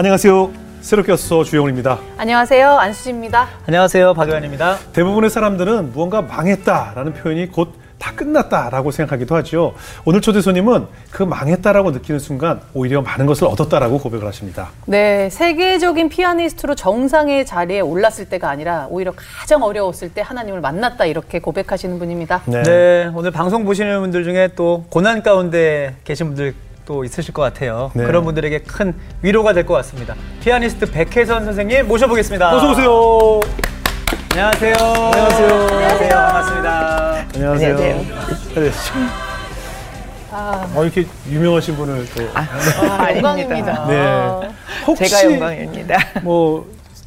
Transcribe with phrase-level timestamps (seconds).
[0.00, 0.50] 안녕하세요.
[0.80, 1.98] 새롭게 와서 주영훈입니다.
[2.16, 2.70] 안녕하세요.
[2.70, 3.48] 안수지입니다.
[3.66, 4.14] 안녕하세요.
[4.14, 4.78] 박효연입니다.
[4.94, 9.74] 대부분의 사람들은 무언가 망했다라는 표현이 곧 다 끝났다라고 생각하기도 하죠.
[10.04, 14.70] 오늘 초대 손님은 그 망했다라고 느끼는 순간 오히려 많은 것을 얻었다라고 고백을 하십니다.
[14.86, 21.38] 네, 세계적인 피아니스트로 정상의 자리에 올랐을 때가 아니라 오히려 가장 어려웠을 때 하나님을 만났다 이렇게
[21.38, 22.42] 고백하시는 분입니다.
[22.46, 22.62] 네.
[22.62, 26.54] 네 오늘 방송 보시는 분들 중에 또 고난 가운데 계신 분들
[26.84, 27.90] 또 있으실 것 같아요.
[27.94, 28.04] 네.
[28.04, 30.14] 그런 분들에게 큰 위로가 될 것 같습니다.
[30.40, 32.56] 피아니스트 백혜선 선생님 모셔보겠습니다.
[32.56, 33.40] 어서 오세요.
[34.32, 34.74] 안녕하세요.
[34.74, 35.48] 안녕하세요.
[35.54, 36.08] 안녕하세요.
[36.08, 37.26] 반갑습니다.
[37.34, 37.76] 안녕하세요.
[38.56, 39.30] 안녕하세요.
[40.32, 42.46] 아, 어, 이렇게 유명하신 분을 또 아,
[43.02, 43.86] 아, 영광입니다.
[43.88, 44.48] 네.
[44.86, 45.98] 혹시 제가 영광입니다.
[46.22, 46.66] 뭐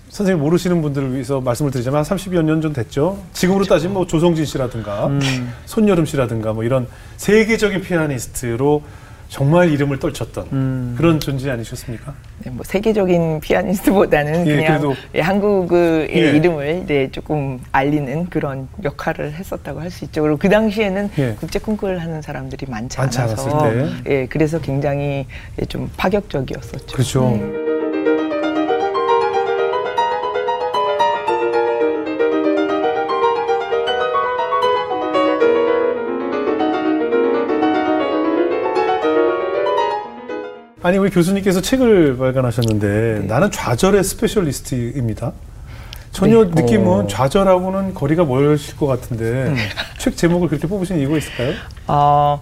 [0.09, 3.17] 선생님 모르시는 분들을 위해서 말씀을 드리자면 30여 년 전 됐죠.
[3.33, 3.75] 지금으로 그렇죠.
[3.75, 5.53] 따지면 뭐 조성진 씨라든가 음.
[5.65, 8.83] 손여름 씨라든가 뭐 이런 세계적인 피아니스트로
[9.33, 10.93] 정말 이름을 떨쳤던 음.
[10.95, 12.13] 그런 존재 아니셨습니까?
[12.43, 16.37] 네, 뭐 세계적인 피아니스트보다는 예, 그냥 예, 한국의 예.
[16.37, 20.21] 이름을 네, 조금 알리는 그런 역할을 했었다고 할 수 있죠.
[20.21, 21.35] 그리고 그 당시에는 예.
[21.39, 23.71] 국제 콩쿠르를 하는 사람들이 많지, 많지 않아서
[24.07, 25.25] 예, 그래서 굉장히
[25.67, 26.95] 좀 파격적이었었죠.
[26.95, 27.29] 그렇죠.
[27.31, 27.62] 네.
[40.83, 43.25] 아니 우리 교수님께서 책을 발간하셨는데 네.
[43.25, 45.31] 나는 좌절의 스페셜리스트입니다.
[46.11, 46.61] 전혀 네.
[46.61, 47.07] 느낌은 어.
[47.07, 49.55] 좌절하고는 거리가 멀실 것 같은데 음.
[49.97, 51.53] 책 제목을 그렇게 뽑으신 이유가 있을까요?
[51.87, 52.41] 어,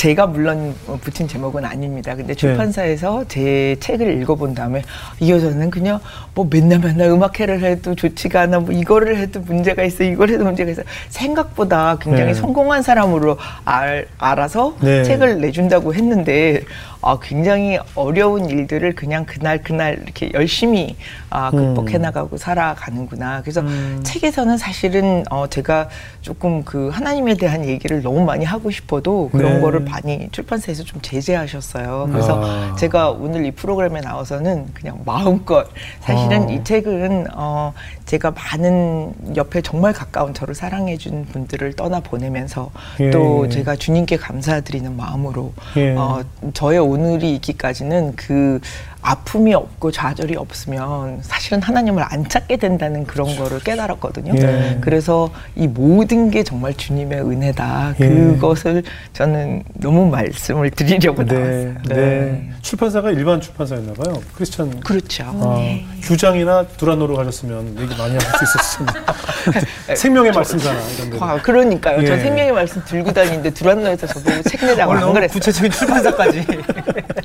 [0.00, 2.14] 제가 물론 붙인 제목은 아닙니다.
[2.14, 2.34] 근데 네.
[2.34, 3.24] 출판사에서 네.
[3.28, 4.80] 제 책을 읽어본 다음에
[5.20, 6.00] 이 여자는 그냥
[6.34, 10.70] 뭐 맨날 맨날 음악회를 해도 좋지가 않아, 뭐 이거를 해도 문제가 있어, 이걸 해도 문제가
[10.70, 10.84] 있어.
[11.10, 12.34] 생각보다 굉장히 네.
[12.34, 15.04] 성공한 사람으로 알, 알아서 네.
[15.04, 16.62] 책을 내준다고 했는데
[17.02, 20.96] 아, 굉장히 어려운 일들을 그냥 그날 그날 이렇게 열심히
[21.30, 22.02] 아, 극복해 음.
[22.02, 23.40] 나가고 살아가는구나.
[23.40, 24.00] 그래서 음.
[24.02, 25.88] 책에서는 사실은 어, 제가
[26.20, 29.60] 조금 그 하나님에 대한 얘기를 너무 많이 하고 싶어도 그런 네.
[29.60, 32.08] 거를 많이 출판사에서 좀 제재하셨어요.
[32.10, 32.76] 그래서 아.
[32.76, 35.66] 제가 오늘 이 프로그램에 나와서는 그냥 마음껏
[36.00, 36.52] 사실은 아.
[36.52, 37.72] 이 책은 어,
[38.06, 43.10] 제가 많은 옆에 정말 가까운 저를 사랑해 준 분들을 떠나 보내면서 예.
[43.10, 45.94] 또 제가 주님께 감사드리는 마음으로 예.
[45.96, 46.22] 어,
[46.54, 48.60] 저의 오늘이 있기까지는 그
[49.02, 53.44] 아픔이 없고 좌절이 없으면 사실은 하나님을 안 찾게 된다는 그런 그렇죠.
[53.44, 54.34] 거를 깨달았거든요.
[54.36, 54.78] 예.
[54.80, 57.94] 그래서 이 모든 게 정말 주님의 은혜다.
[58.00, 58.08] 예.
[58.08, 61.34] 그것을 저는 너무 말씀을 드리려고 네.
[61.34, 61.74] 나왔어요.
[61.88, 61.94] 네.
[61.94, 62.50] 네.
[62.62, 64.20] 출판사가 일반 출판사였나 봐요.
[64.34, 64.80] 크리스천.
[64.80, 65.24] 그렇죠.
[65.24, 65.86] 아, 네.
[66.02, 69.60] 규장이나 두란노로 가셨으면 얘기 많이 할 수 있었을 텐데.
[69.96, 70.78] 생명의 말씀잖아.
[71.06, 72.02] 이런 아, 그러니까요.
[72.02, 72.06] 예.
[72.06, 75.32] 저 생명의 말씀 들고 다니는데 두란노에서 저보고 책 내자고 안 그랬어요.
[75.34, 76.46] 구체적인 출판사까지.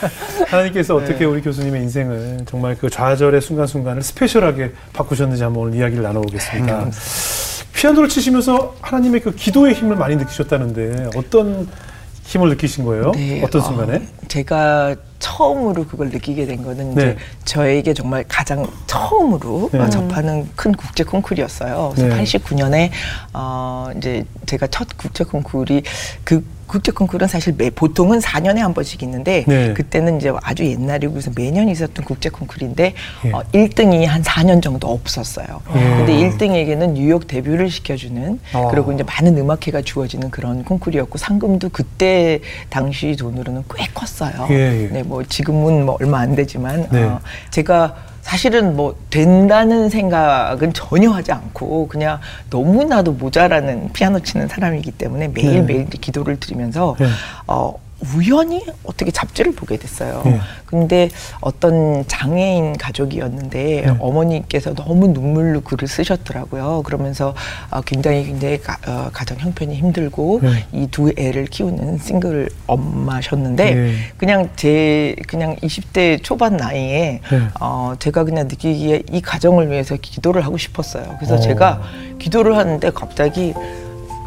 [0.46, 1.04] 하나님께서 네.
[1.04, 6.84] 어떻게 우리 교수님의 인생을 정말 그 좌절의 순간순간을 스페셜하게 바꾸셨는지 한번 오늘 이야기를 나눠보겠습니다.
[6.84, 6.90] 음.
[7.72, 11.68] 피아노를 치시면서 하나님의 그 기도의 힘을 많이 느끼셨다는데 어떤
[12.24, 13.10] 힘을 느끼신 거예요?
[13.12, 13.96] 네, 어떤 순간에?
[13.96, 17.02] 어, 제가 처음으로 그걸 느끼게 된 거는 네.
[17.02, 19.90] 이제 저에게 정말 가장 처음으로 네.
[19.90, 21.92] 접하는 큰 국제 콩쿨이었어요.
[21.94, 22.22] 그래서 네.
[22.22, 22.90] 89년에
[23.34, 25.82] 어 이제 제가 첫 국제 콩쿨이
[26.22, 29.74] 그 국제 콩쿠르는 사실 매, 보통은 4년에 한 번씩 있는데 네.
[29.74, 32.94] 그때는 이제 아주 옛날이고 그래서 매년 있었던 국제 콩쿠르인데
[33.24, 33.30] 예.
[33.32, 35.46] 어, 1등이 한 4년 정도 없었어요.
[35.74, 35.80] 예.
[35.80, 38.68] 근데 1등에게는 뉴욕 데뷔를 시켜주는 어.
[38.70, 42.38] 그리고 이제 많은 음악회가 주어지는 그런 콩쿠르였고 상금도 그때
[42.68, 44.46] 당시 돈으로는 꽤 컸어요.
[44.50, 44.88] 예, 예.
[44.92, 47.02] 네, 뭐 지금은 뭐 얼마 안 되지만 네.
[47.02, 47.20] 어,
[47.50, 52.20] 제가 사실은 뭐 된다는 생각은 전혀 하지 않고 그냥
[52.50, 55.98] 너무나도 모자라는 피아노 치는 사람이기 때문에 매일매일 네.
[56.00, 57.06] 기도를 드리면서 네.
[57.46, 57.74] 어
[58.14, 60.22] 우연히 어떻게 잡지를 보게 됐어요.
[60.24, 60.40] 네.
[60.66, 63.96] 근데 어떤 장애인 가족이었는데 네.
[63.98, 66.82] 어머니께서 너무 눈물로 글을 쓰셨더라고요.
[66.84, 67.34] 그러면서
[67.70, 70.66] 어, 굉장히 굉장히 가, 어, 가정 형편이 힘들고 네.
[70.72, 73.94] 이두 애를 키우는 싱글 엄마셨는데 네.
[74.16, 77.40] 그냥 제 그냥 20대 초반 나이에 네.
[77.60, 81.16] 어, 제가 그냥 느끼기에 이 가정을 위해서 기도를 하고 싶었어요.
[81.18, 81.40] 그래서 어.
[81.40, 81.82] 제가
[82.18, 83.54] 기도를 하는데 갑자기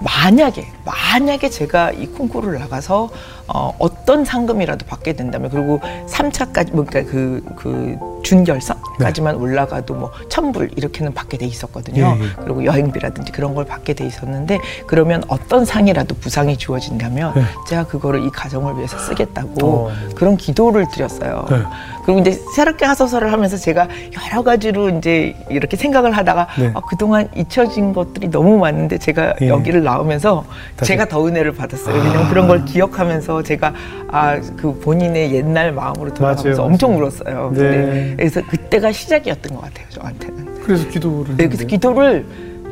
[0.03, 3.09] 만약에 만약에 제가 이 콩쿠르를 나가서
[3.53, 9.41] 어, 어떤 상금이라도 받게 된다면 그리고 삼차까지뭐 그러니까 그, 그 준결선까지만 네.
[9.41, 12.17] 올라가도 뭐 천불 이렇게는 받게 돼 있었거든요.
[12.17, 12.29] 예, 예.
[12.41, 17.44] 그리고 여행비라든지 그런 걸 받게 돼 있었는데 그러면 어떤 상이라도 부상이 주어진다면 네.
[17.67, 19.91] 제가 그거를 이 가정을 위해서 쓰겠다고 어.
[20.15, 21.45] 그런 기도를 드렸어요.
[21.50, 21.57] 네.
[22.05, 23.88] 그리고 이제 새롭게 하소서를 하면서 제가
[24.29, 26.71] 여러 가지로 이제 이렇게 생각을 하다가 네.
[26.73, 29.47] 아, 그동안 잊혀진 것들이 너무 많은데 제가 예.
[29.47, 30.45] 여기를 나오면서
[30.83, 31.95] 제가 더 은혜를 받았어요.
[31.95, 32.29] 왜냐면 아.
[32.29, 33.74] 그런 걸 기억하면서 제가
[34.10, 36.98] 아 그 본인의 옛날 마음으로 돌아가면서 맞아요, 엄청.
[36.98, 37.51] 울었어요.
[37.54, 37.60] 네.
[37.60, 40.62] 근데 그래서 그때가 시작이었던 것 같아요 저한테는.
[40.63, 41.38] 그래서 기도를.
[41.38, 41.66] 네, 그래서.
[41.66, 42.25] 기도를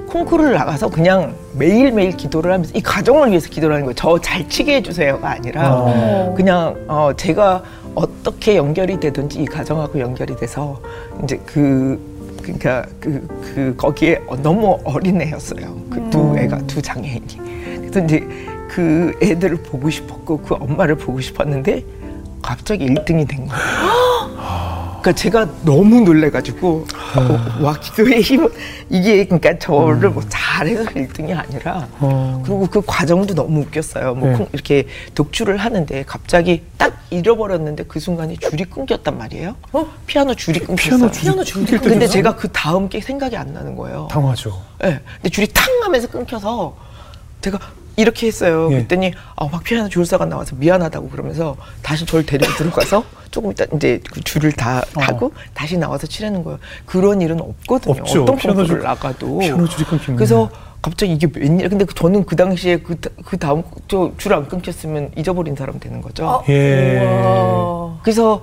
[0.08, 3.96] 콩쿠르를 나가서 그냥 매일매일 기도를 하면서 이 가정을 위해서 기도를 하는 거예요.
[3.96, 6.34] 저 잘 치게 해주세요가 아니라 어.
[6.36, 7.64] 그냥 어, 제가
[7.96, 10.80] 어떻게 연결이 되든지 이 가정하고 연결이 돼서
[11.24, 12.00] 이제 그
[12.42, 15.76] 그러니까 그, 그 거기에 너무 어린 애였어요.
[15.90, 17.38] 그 두 애가 두 장애인이.
[17.78, 18.28] 그래서 이제
[18.72, 21.84] 그 애들을 보고 싶었고 그 엄마를 보고 싶었는데
[22.42, 23.62] 갑자기 1등이 된 거예요.
[25.02, 26.86] 그러니까 제가 너무 놀래가지고
[27.18, 28.48] 어, 와 기도의 힘은
[28.90, 32.42] 이게 그러니까 저를 뭐 잘해서 1등이 아니라 어.
[32.46, 34.14] 그리고 그 과정도 너무 웃겼어요.
[34.16, 34.36] 뭐 네.
[34.38, 39.56] 콩- 이렇게 독주를 하는데 갑자기 딱 잃어버렸는데 그 순간에 줄이 끊겼단 말이에요.
[40.08, 40.98] 피아노 줄이 끊겼어요.
[40.98, 42.08] 피아노 줄이 피아노 줄이 끊길 근데?
[42.08, 44.08] 제가 그 다음 게 생각이 안 나는 거예요.
[44.12, 44.62] 당황하죠.
[44.86, 45.02] 예.
[45.16, 46.78] 근데 줄이 탕 하면서 끊겨서
[47.42, 47.60] 제가
[48.02, 48.68] 이렇게 했어요.
[48.72, 48.76] 예.
[48.76, 54.02] 그랬더니 아, 막 피아노 줄사가 나와서 미안하다고 그러면서 다시 저를 데리고 들어가서 조금 있다 이제
[54.12, 56.60] 그 줄을 다 하고 다시 나와서 치라는 거예요.
[56.86, 57.94] 그런 일은 없거든요.
[57.94, 58.02] 어.
[58.02, 58.24] 없죠.
[58.24, 59.38] 어떤 피아노 줄- 나가도.
[59.40, 60.18] 피아노 줄이 끊기면.
[60.18, 60.50] 그래서
[60.82, 61.70] 갑자기 이게 웬일?
[61.70, 66.02] 근데 저는 그 당시에 그, 다- 그 다음 저 줄 안 끊겼으면 잊어버린 사람 되는
[66.02, 66.44] 거죠.
[66.50, 67.06] 예.
[67.06, 68.00] 와.
[68.02, 68.42] 그래서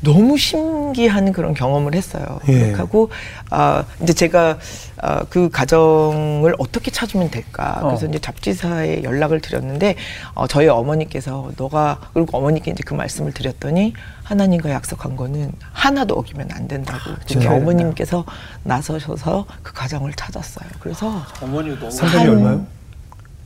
[0.00, 2.38] 너무 신기한 그런 경험을 했어요.
[2.48, 2.72] 예.
[2.72, 3.10] 하고
[3.50, 4.58] 아 이제 제가
[5.00, 7.78] 아, 그 가정을 어떻게 찾으면 될까?
[7.82, 8.08] 그래서 어.
[8.08, 9.96] 이제 잡지사에 연락을 드렸는데
[10.34, 13.92] 어, 저희 어머니께서 너가 그리고 어머니께 이제 그 말씀을 드렸더니
[14.24, 16.98] 하나님과 약속한 거는 하나도 어기면 안 된다고.
[17.04, 17.56] 그렇게 진짜요?
[17.56, 18.24] 어머님께서
[18.64, 20.68] 나서셔서 그 가정을 찾았어요.
[20.80, 22.66] 그래서 어머니도 너무 한- 얼마요?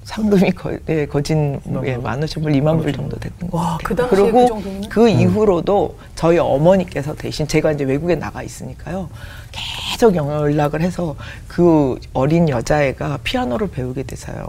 [0.04, 3.78] 상금이 거, 예, 거진 예, 만 오천 불, 이만 불 정도 됐던 것 와, 같아요.
[3.84, 4.80] 그 당시에 그리고 그?
[4.88, 9.08] 그 이후로도 저희 어머니께서 대신 제가 이제 외국에 나가 있으니까요.
[9.52, 11.14] 계속 연락을 해서
[11.46, 14.48] 그 어린 여자애가 피아노를 배우게 돼서요.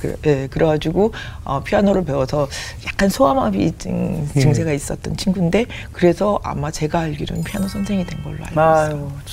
[0.00, 1.12] 그, 예, 그래가지고
[1.44, 2.48] 어, 피아노를 배워서
[2.86, 4.40] 약간 소아마비 증, 예.
[4.40, 8.64] 증세가 있었던 친구인데 그래서 아마 제가 알기로는 피아노 선생이 된 걸로 알고 있어요.
[8.64, 9.30] 아유, 그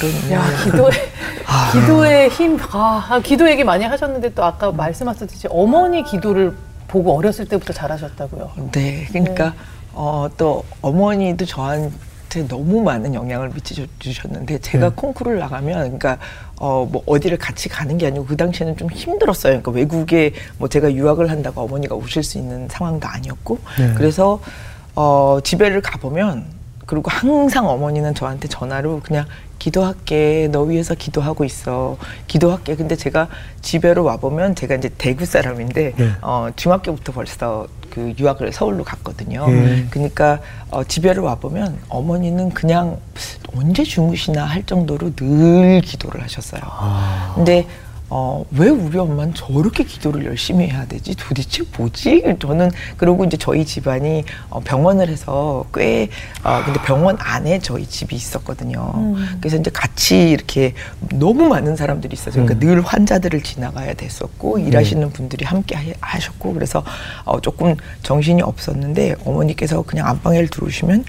[0.00, 0.92] 런 야, 인연을- 기도의,
[1.72, 6.54] 기도의 힘, 아, 아, 기도 얘기 많이 하셨는데 또 아까 말씀하셨듯이 어머니 기도를
[6.88, 8.70] 보고 어렸을 때부터 잘하셨다고요.
[8.72, 9.54] 네, 그러니까
[9.92, 14.94] 어, 또 어머니도 저한테 너무 많은 영향을 미치셨는데 제가 네.
[14.94, 16.18] 콩쿠르를 나가면 그러니까
[16.56, 19.60] 어, 뭐 어디를 같이 가는 게 아니고 그 당시에는 좀 힘들었어요.
[19.62, 23.92] 그러니까 외국에 뭐 제가 유학을 한다고 어머니가 오실 수 있는 상황도 아니었고 네.
[23.94, 24.40] 그래서
[24.94, 26.44] 어, 집에를 가보면
[26.86, 29.26] 그리고 항상 어머니는 저한테 전화로 그냥
[29.58, 31.96] 기도할게 너 위해서 기도하고 있어
[32.26, 33.28] 기도할게 근데 제가
[33.60, 36.10] 집에로 와보면 제가 이제 대구 사람인데 네.
[36.20, 39.44] 어, 중학교부터 벌써 그 유학을 서울로 갔거든요.
[39.48, 39.86] 예.
[39.90, 40.40] 그러니까
[40.70, 42.98] 어, 집에를 와 보면 어머니는 그냥
[43.54, 46.62] 언제 주무시나 할 정도로 늘 기도를 하셨어요.
[46.64, 47.32] 아.
[47.34, 47.66] 근데
[48.14, 51.14] 어, 왜 우리 엄마는 저렇게 기도를 열심히 해야 되지?
[51.16, 52.22] 도대체 뭐지?
[52.38, 56.10] 저는 그리고 이제 저희 집안이 어, 병원을 해서 꽤
[56.44, 58.92] 어, 근데 병원 안에 저희 집이 있었거든요.
[59.40, 60.74] 그래서 이제 같이 이렇게
[61.14, 66.84] 너무 많은 사람들이 있어서 그러니까 늘 환자들을 지나가야 됐었고 일하시는 분들이 함께 하- 하셨고 그래서
[67.24, 71.06] 어, 조금 정신이 없었는데 어머니께서 그냥 안방에 들어오시면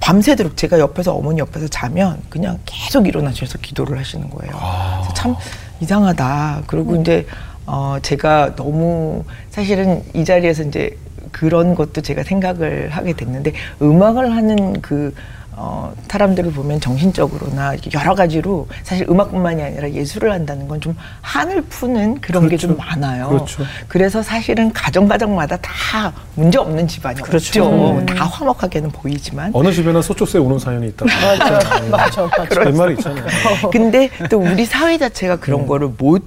[0.00, 4.52] 밤새도록 제가 옆에서 어머니 옆에서 자면 그냥 계속 일어나셔서 기도를 하시는 거예요.
[5.00, 5.34] 그래서 참
[5.80, 6.64] 이상하다.
[6.66, 7.26] 그리고 이제
[7.66, 10.96] 어 제가 너무 사실은 이 자리에서 이제
[11.32, 13.52] 그런 것도 제가 생각을 하게 됐는데
[13.82, 15.14] 음악을 하는 그
[15.60, 22.20] 어, 사람들을 보면 정신적으로나 여러 가지로 사실 음악뿐만이 아니라 예술을 한다는 건 좀 한을 푸는
[22.20, 22.88] 그런 게좀 그렇죠.
[23.00, 23.28] 많아요.
[23.28, 23.64] 그렇죠.
[23.88, 27.64] 그래서 사실은 가정 가정마다 다 문제 없는 집안이 그렇죠.
[27.64, 27.98] 없죠.
[27.98, 28.06] 음.
[28.06, 31.04] 다 화목하게는 보이지만 어느 집에나 소쪽새 우는 사연이 있다.
[31.90, 32.66] 맞아, 맞아, 맞아.
[32.66, 33.26] 옛말에 있잖아요.
[33.72, 36.22] 근데 또 우리 사회 자체가 그런 거를 못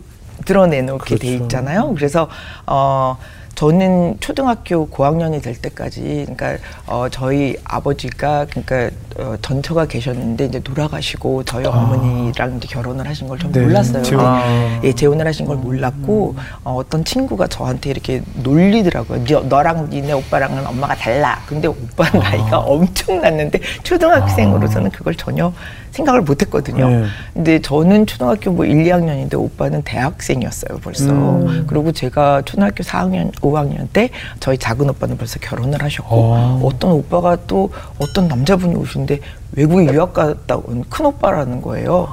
[0.45, 1.43] 드러내놓게 돼 그렇죠.
[1.43, 1.93] 있잖아요.
[1.95, 2.27] 그래서
[2.67, 3.17] 어
[3.61, 8.89] 저는 초등학교 고학년이 될 때까지 그러니까 어 저희 아버지가 그러니까
[9.19, 14.01] 어 전처가 계셨는데 이제 돌아가시고 저희 어머니랑 이제 결혼을 하신 걸전 네, 몰랐어요.
[14.01, 14.25] 재혼.
[14.25, 14.81] 아.
[14.83, 19.25] 예, 재혼을 하신 걸 몰랐고 어, 어떤 친구가 저한테 이렇게 놀리더라고요.
[19.25, 21.39] 너, 너랑 니네 오빠랑은 엄마가 달라.
[21.45, 25.53] 근데 오빠 나이가 엄청 났는데 초등학생으로서는 그걸 전혀
[25.91, 26.89] 생각을 못 했거든요.
[26.89, 27.05] 네.
[27.33, 31.11] 근데 저는 초등학교 뭐 1, 2학년인데 오빠는 대학생이었어요 벌써.
[31.11, 31.65] 음.
[31.67, 36.61] 그리고 제가 초등학교 4학년, 5 학년 때 저희 작은 오빠는 벌써 결혼을 하셨고 어.
[36.63, 39.19] 어떤 오빠가 또 어떤 남자분이 오시는데
[39.53, 42.07] 외국에 유학 갔다 온 큰 오빠라는 거예요.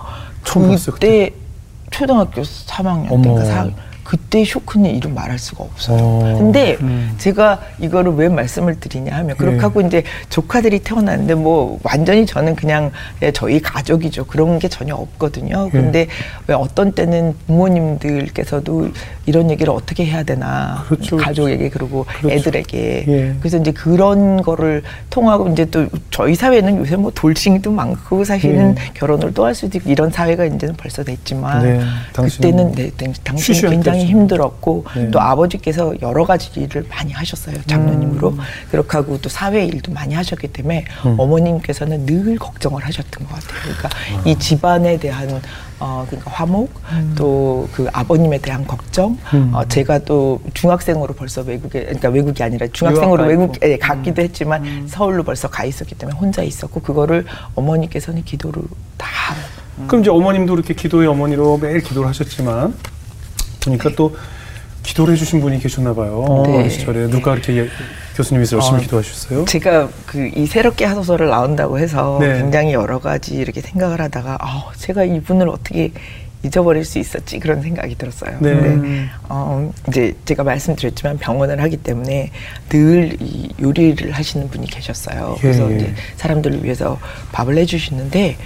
[0.93, 1.31] 그때
[1.91, 3.23] 초등학교 3학년 어머.
[3.23, 3.73] 때인가 4학년.
[4.09, 5.99] 그때 쇼크는 이루 말할 수가 없어요.
[6.01, 6.35] 어.
[6.39, 7.13] 근데 음.
[7.19, 9.61] 제가 이거를 왜 말씀을 드리냐 하면 그렇게 예.
[9.61, 14.25] 하고 이제 조카들이 태어났는데 뭐 완전히 저는 그냥 예, 저희 가족이죠.
[14.25, 15.67] 그런 게 전혀 없거든요.
[15.67, 15.71] 예.
[15.71, 16.07] 근데
[16.47, 18.89] 왜 어떤 때는 부모님들께서도
[19.27, 22.31] 이런 얘기를 어떻게 해야 되나 그렇죠, 가족에게 그리고 그렇죠.
[22.35, 23.35] 애들에게 예.
[23.41, 28.91] 그래서 이제 그런 거를 통하고 이제 또 저희 사회는 요새 뭐 돌싱도 많고 사실은 예.
[28.95, 31.81] 결혼을 또 할 수도 있고 이런 사회가 이제는 벌써 됐지만 네,
[32.15, 34.19] 그때는 네, 당- 당신이 쉬쉬할 굉장히 때였죠.
[34.19, 35.11] 힘들었고 네.
[35.11, 38.39] 또 아버지께서 여러 가지 일을 많이 하셨어요 장로님으로 음.
[38.71, 43.61] 그렇게 하고 또 사회 일도 많이 하셨기 때문에 어머님께서는 늘 걱정을 하셨던 것 같아요.
[43.63, 43.89] 그러니까
[44.25, 45.41] 이 집안에 대한
[45.81, 46.73] 어 그러니까 화목
[47.17, 49.53] 또그 아버님에 대한 걱정 음.
[49.55, 54.87] 어 제가 또 중학생으로 벌써 외국에 그러니까 외국이 아니라 중학생으로 유학 가 외국에 갔기도 했지만
[54.89, 57.25] 서울로 벌써 가 있었기 때문에 혼자 있었고 그거를
[57.55, 58.63] 어머니께서는 기도로
[58.97, 59.09] 다
[59.87, 62.75] 그럼 이제 어머님도 이렇게 기도의 어머니로 매일 기도를 하셨지만
[63.65, 64.17] 보니까 또
[64.83, 66.43] 기도를 해주신 분이 계셨나 봐요.
[66.47, 66.69] 네.
[66.69, 67.69] 시절에 누가 이렇게 예-
[68.17, 69.45] 교수님께서 열심히 어, 기도하셨어요?
[69.45, 72.39] 제가 그 이 새롭게 하소서를 나온다고 해서 네.
[72.39, 75.93] 굉장히 여러 가지 이렇게 생각을 하다가 아 제가 이분을 어떻게
[76.45, 78.39] 잊어버릴 수 있었지 그런 생각이 들었어요.
[78.41, 78.55] 네.
[78.55, 82.31] 근데 어 이제 제가 말씀드렸지만 병원을 하기 때문에
[82.71, 85.37] 늘 이 요리를 하시는 분이 계셨어요.
[85.41, 85.77] 그래서 예, 예.
[85.77, 86.99] 이제 사람들을 위해서
[87.33, 88.37] 밥을 해주시는데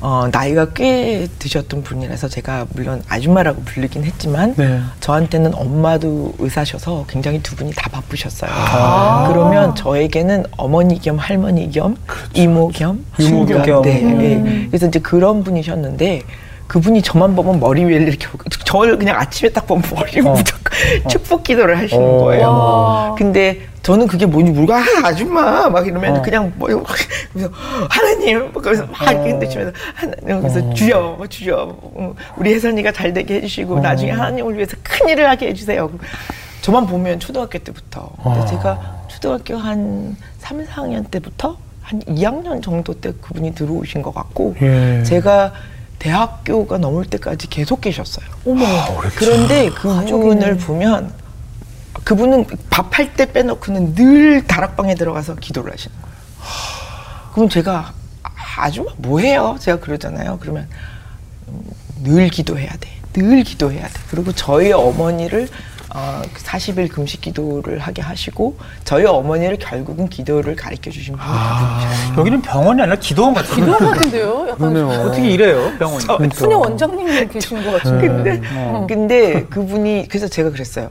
[0.00, 4.80] 어 나이가 꽤 드셨던 분이라서 제가 물론 아줌마라고 부르긴 했지만 네.
[5.00, 8.50] 저한테는 엄마도 의사셔서 굉장히 두 분이 다 바쁘셨어요.
[8.50, 9.28] 아.
[9.28, 11.96] 그러면 저에게는 어머니 겸 할머니 겸
[12.32, 13.34] 이모 겸 그렇죠.
[13.34, 13.82] 이모 친구 겸.
[13.82, 14.18] 네, 음.
[14.18, 14.66] 네.
[14.70, 16.22] 그래서 이제 그런 분이셨는데
[16.66, 20.32] 그분이 저만 보면 머리 위에 이렇게 오고 저를 그냥 아침에 딱 보면 머리 어.
[20.32, 22.18] 무조건 축복 기도를 하시는 어.
[22.20, 22.46] 거예요.
[22.48, 23.14] 와.
[23.18, 26.22] 근데 저는 그게 뭐니 물가 아, 아줌마 막 이러면 어.
[26.22, 26.68] 그냥 뭐
[27.32, 27.50] 그래서
[27.88, 30.74] 하나님 막 그래서 막 이렇게 흔드시면서 하나님 그래서 어.
[30.74, 33.80] 주여 뭐 주여 어, 우리 혜선이가 잘 되게 해주시고 어.
[33.80, 35.90] 나중에 하나님을 위해서 큰 일을 하게 해주세요.
[36.60, 38.46] 저만 보면 초등학교 때부터 근데 아.
[38.46, 45.02] 제가 초등학교 한 3, 4학년 때부터 한 2학년 정도 때 그분이 들어오신 것 같고 예.
[45.04, 45.52] 제가
[45.98, 48.26] 대학교가 넘을 때까지 계속 계셨어요.
[48.46, 48.64] 어머.
[49.16, 51.12] 그런데 그분을 보면
[52.04, 56.16] 그분은 밥할 때 빼놓고는 늘 다락방에 들어가서 기도를 하시는 거예요.
[57.34, 57.92] 그럼 제가
[58.58, 59.56] 아줌마 뭐해요?
[59.60, 60.38] 제가 그러잖아요.
[60.40, 60.68] 그러면
[61.48, 61.60] 음,
[62.02, 62.88] 늘 기도해야 돼.
[63.12, 63.92] 늘 기도해야 돼.
[64.10, 65.48] 그리고 저희 어머니를
[65.92, 72.18] 어, 40일 금식 기도를 하게 하시고 저희 어머니를 결국은 기도를 가르쳐 주신 분이 그분이셨어요.
[72.18, 73.54] 여기는 병원이 아니라 기도원 같아요.
[73.56, 74.46] 기도원 같은데요?
[74.50, 74.88] 약간 그러네요.
[75.02, 76.04] 어떻게 이래요, 병원이?
[76.06, 76.36] 그러니까.
[76.36, 78.06] 푸녀 원장님 계신 것 같은데.
[78.06, 78.86] 근데 어.
[78.88, 80.90] 근데 그분이 그래서 제가 그랬어요.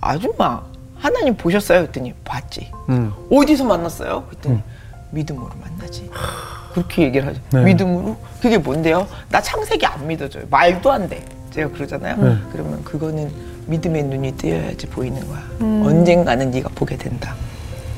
[0.00, 0.62] 아줌마
[0.96, 1.80] 하나님 보셨어요?
[1.80, 2.70] 그랬더니 봤지.
[2.88, 3.12] 음.
[3.30, 4.24] 어디서 만났어요?
[4.24, 4.60] 그랬더니
[5.10, 6.10] 믿음으로 만나지.
[6.72, 7.40] 그렇게 얘기를 하죠.
[7.50, 7.62] 네.
[7.64, 8.16] 믿음으로?
[8.40, 9.06] 그게 뭔데요?
[9.30, 10.44] 나 창세기 안 믿어져요.
[10.50, 11.24] 말도 안 돼.
[11.50, 12.16] 제가 그러잖아요.
[12.16, 12.36] 네.
[12.52, 13.32] 그러면 그거는
[13.66, 15.38] 믿음의 눈이 뜨여야지 보이는 거야.
[15.60, 15.82] 음.
[15.86, 17.34] 언젠가는 네가 보게 된다.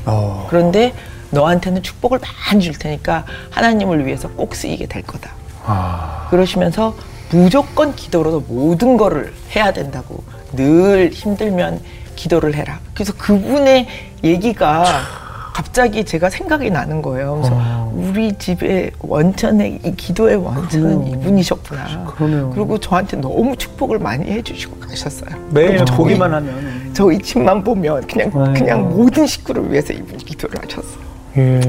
[0.06, 0.46] 어.
[0.48, 0.94] 그런데
[1.30, 2.18] 너한테는 축복을
[2.50, 5.30] 많이 줄 테니까 하나님을 위해서 꼭 쓰이게 될 거다.
[5.64, 6.26] 아.
[6.30, 6.94] 그러시면서
[7.30, 10.24] 무조건 기도로 모든 거를 해야 된다고
[10.56, 11.80] 늘 힘들면
[12.16, 12.80] 기도를 해라.
[12.94, 13.86] 그래서 그분의
[14.22, 14.84] 얘기가
[15.52, 17.36] 갑자기 제가 생각이 나는 거예요.
[17.36, 17.92] 그래서 어.
[17.94, 21.18] 우리 집의 원천의 이 기도의 원천은 그래요.
[21.20, 22.04] 이분이셨구나.
[22.16, 22.50] 그러네요.
[22.54, 25.30] 그리고 저한테 너무 축복을 많이 해주시고 가셨어요.
[25.50, 26.90] 매일 보기만 하면.
[26.92, 28.52] 저희 집만 보면 그냥 아이고.
[28.54, 31.10] 그냥 모든 식구를 위해서 이분이 기도를 하셨어요.
[31.38, 31.60] 예.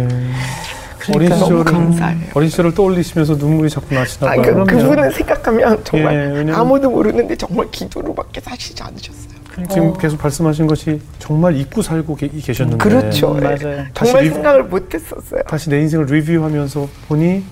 [1.01, 2.19] 그러니까 너무 감사해요.
[2.33, 4.65] 어린 시절을 떠올리시면서 눈물이 자꾸 나시나 아, 봐요.
[4.65, 9.31] 그, 그분을 생각하면 정말 예, 왜냐면- 아무도 모르는데 정말 기도로밖에 사시지 않으셨어요.
[9.69, 13.33] 지금 계속 말씀하신 것이 정말 잊고 살고 계, 계셨는데 그렇죠.
[13.33, 13.41] 음, 예.
[13.41, 13.85] 맞아요.
[13.93, 15.41] 정말 리뷰- 생각을 못했었어요.
[15.47, 17.43] 다시 내 인생을 리뷰하면서 보니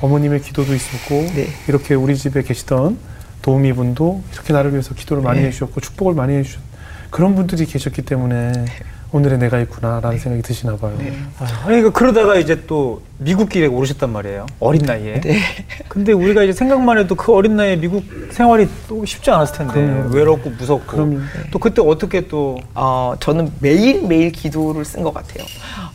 [0.00, 1.48] 어머님의 기도도 있었고 네.
[1.68, 2.96] 이렇게 우리 집에 계시던
[3.42, 5.46] 도우미 분도 이렇게 나를 위해서 기도를 많이 네.
[5.48, 6.60] 해주셨고 축복을 많이 해주셨
[7.10, 8.52] 그런 분들이 계셨기 때문에
[9.12, 10.18] 오늘의 내가 있구나라는 네.
[10.18, 10.96] 생각이 드시나 봐요.
[11.38, 14.46] 아, 그러니까 그러다가 이제 또 미국 길에 오르셨단 말이에요.
[14.60, 15.20] 어린 나이에.
[15.20, 15.40] 네.
[15.88, 20.14] 근데 우리가 이제 생각만 해도 그 어린 나이에 미국 생활이 또 쉽지 않았을 텐데 그럼요.
[20.14, 21.18] 외롭고 무섭고 그럼요.
[21.50, 25.44] 또 그때 어떻게 또 어, 저는 매일 매일 기도를 쓴 것 같아요.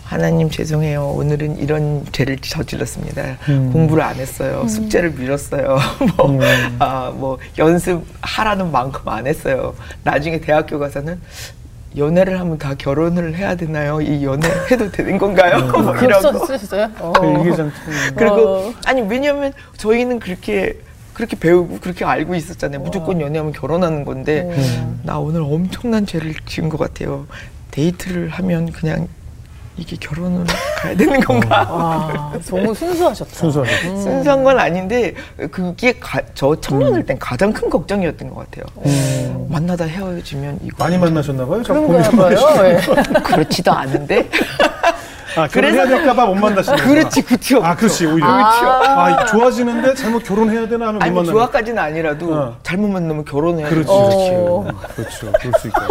[0.04, 1.08] 하나님 죄송해요.
[1.08, 3.38] 오늘은 이런 죄를 저질렀습니다.
[3.50, 3.72] 음.
[3.72, 4.68] 공부를 안 했어요.
[4.68, 5.78] 숙제를 미뤘어요.
[6.18, 6.42] 뭐, 음.
[6.80, 9.74] 아, 뭐 연습하라는 만큼 안 했어요.
[10.04, 11.20] 나중에 대학교 가서는
[11.98, 14.02] 연애를 하면 다 결혼을 해야 되나요?
[14.02, 15.66] 이 연애 해도 되는 건가요?
[15.72, 16.46] 뭐글 이런 거.
[16.46, 16.90] 썼어요?
[17.00, 17.14] 어.
[17.14, 17.72] 그
[18.16, 18.74] 그리고 어.
[18.86, 20.78] 아니 왜냐면 저희는 그렇게
[21.14, 22.82] 그렇게 배우고 그렇게 알고 있었잖아요.
[22.82, 25.00] 무조건 연애하면 결혼하는 건데 음.
[25.04, 27.26] 나 오늘 엄청난 죄를 지은 것 같아요.
[27.72, 29.08] 데이트를 하면 그냥
[29.78, 30.46] 이게 결혼을
[30.78, 31.68] 가야 되는 건가?
[31.70, 33.34] 와, 너무 순수하셨다.
[33.34, 33.72] 순수하게.
[33.98, 35.14] 순수한 건 아닌데
[35.52, 38.66] 그게 가, 저 청년일 땐 가장 큰 걱정이었던 것 같아요.
[38.86, 39.48] 음.
[39.50, 41.62] 만나다 헤어지면 이거 많이 만나셨나 봐요.
[41.64, 42.38] 그런가 봐요.
[42.66, 42.80] 예.
[43.24, 44.30] 그렇지도 않은데
[45.38, 46.78] 아, 결혼해야 될까봐 못 만나시는.
[46.78, 48.26] 그렇지 그쵸 아, 그렇지, 오히려.
[48.28, 52.58] 아, 좋아지는데 잘못 결혼해야 되나 하면 아니 못뭐 만나는 좋아까지는 아니라도 어.
[52.64, 53.98] 잘못 만나면 결혼해야 그렇지, 되지.
[53.98, 54.96] 그렇지.
[54.96, 55.32] 그렇죠.
[55.42, 55.82] 그럴 수 있고.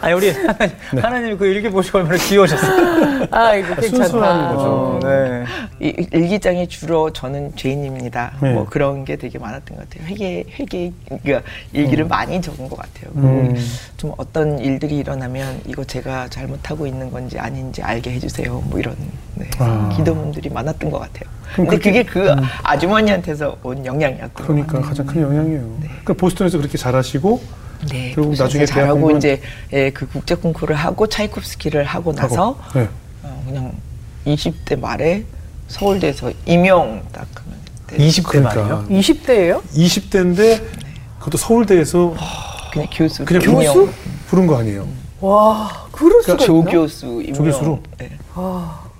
[0.00, 3.26] 아니 우리 하나님, 하나님 그 일기 보시고 얼마나 귀여우셨어요.
[3.30, 4.04] 아, 이거 괜찮다.
[4.08, 4.68] 순수한 거죠.
[4.68, 5.44] 어, 네.
[5.80, 8.32] 이 일기장에 주로 저는 죄인입니다.
[8.40, 8.52] 네.
[8.54, 10.08] 뭐 그런 게 되게 많았던 것 같아요.
[10.08, 11.42] 회계 회계 그러니까
[11.72, 13.10] 일기를 많이 적은 것 같아요.
[13.16, 13.48] 음.
[13.50, 13.60] 그리고
[13.98, 18.62] 좀 어떤 일들이 일어나면 이거 제가 잘못하고 있는 건지 아닌지 알게 해주세요.
[18.66, 18.96] 뭐 이런
[19.34, 19.48] 네.
[19.58, 19.90] 아.
[19.96, 21.28] 기도문들이 많았던 것 같아요.
[21.56, 24.80] 근데 그게- 그게 그 아주머니한테서 온 영향이었던 것 그러니까.
[24.80, 25.78] 가장 큰 영향이에요.
[26.04, 29.40] 그럼 보스턴에서 그렇게 잘하시고 네, 결국 나중에 잘하고 이제
[29.72, 32.88] 예, 그 국제 콩쿠르를 하고 차이콥스키를 하고 나서 하고, 네.
[33.22, 33.72] 어, 그냥
[34.26, 35.24] 20대 말에
[35.68, 37.96] 서울대에서 임용 딱 하면 돼.
[37.96, 38.86] 20대 말이요?
[38.90, 39.62] 20대예요?
[39.72, 40.62] 20대인데
[41.18, 42.14] 그것도 서울대에서
[42.72, 43.62] 그냥 교수 그냥 임용.
[43.74, 43.92] 교수
[44.28, 44.86] 부른 거 아니에요.
[45.20, 46.44] 와, 그럴 수가 있나?
[46.44, 47.34] 조교수 임용.
[47.34, 47.82] 조교수로?
[47.98, 48.10] 네.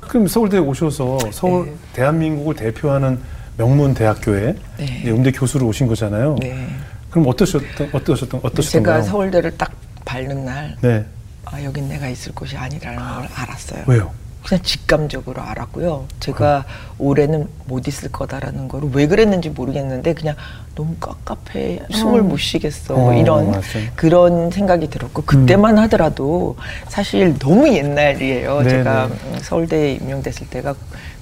[0.00, 1.72] 그럼 서울대 에 오셔서 서울 네.
[1.92, 3.20] 대한민국을 대표하는
[3.56, 5.00] 명문 대학교에 네.
[5.02, 6.37] 이제 음대 교수로 오신 거잖아요.
[6.40, 6.66] 네.
[7.11, 9.02] 그럼 어떠셨던 어떠셨던 어떠셨던가요?
[9.02, 9.73] 제가 서울대를 딱
[10.05, 11.05] 밟는 날 네.
[11.45, 13.85] 아, 여긴 내가 있을 곳이 아니라는 걸 알았어요.
[13.87, 14.12] 왜요?
[14.45, 16.07] 그냥 직감적으로 알았고요.
[16.19, 16.64] 제가
[16.99, 20.35] 올해는 못 있을 거다라는 거를 왜 그랬는지 모르겠는데 그냥
[20.75, 23.62] 너무 깝깝해 숨을 못 쉬겠어 뭐 어, 이런 맞아요.
[23.97, 26.57] 그런 생각이 들었고 그때만 하더라도
[26.88, 28.62] 사실 너무 옛날이에요.
[28.62, 29.14] 네, 제가 네.
[29.14, 30.75] 음, 서울대에 임용됐을 때가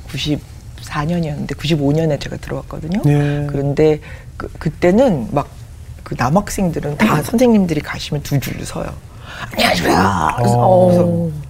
[0.08, 3.02] 94년이었는데 95년에 제가 들어왔거든요.
[3.04, 3.46] 네.
[3.50, 4.00] 그런데
[4.36, 5.48] 그, 그때는 막
[6.08, 8.86] 그 남학생들은 다 선생님들이 가시면 두 줄로 서요.
[9.52, 10.36] 안녕하십니까.
[10.38, 10.86] 그래서, 어.
[10.86, 11.47] 그래서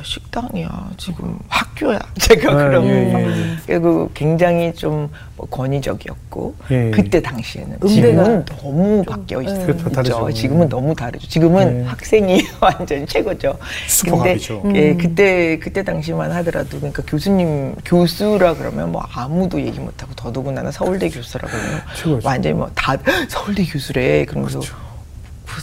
[0.00, 0.90] 여기가 식당이야.
[0.96, 1.98] 지금 학교야.
[2.18, 3.56] 제가 네, 그런 예, 막 예, 예.
[3.66, 5.08] 그리고 굉장히 좀
[5.40, 6.90] 뭐 권위적이었고 예, 예.
[6.90, 9.66] 그때 당시에는 지금은 너무 바뀌어 있어요.
[9.66, 10.30] 그렇죠, 다르죠.
[10.32, 11.26] 지금은 너무 다르죠.
[11.28, 11.84] 지금은 네.
[11.86, 13.56] 학생이 완전 최고죠.
[13.88, 14.62] 슈퍼갑이죠.
[14.74, 21.08] 예, 그때 그때 당시만 하더라도 그러니까 교수님 교수라 그러면 뭐 아무도 얘기 못하고 더더군다나 서울대
[21.08, 22.28] 교수라 그러면 최고죠.
[22.28, 22.96] 완전히 뭐 다
[23.28, 24.24] 서울대 교수래.
[24.26, 24.76] 그러면서 그렇죠.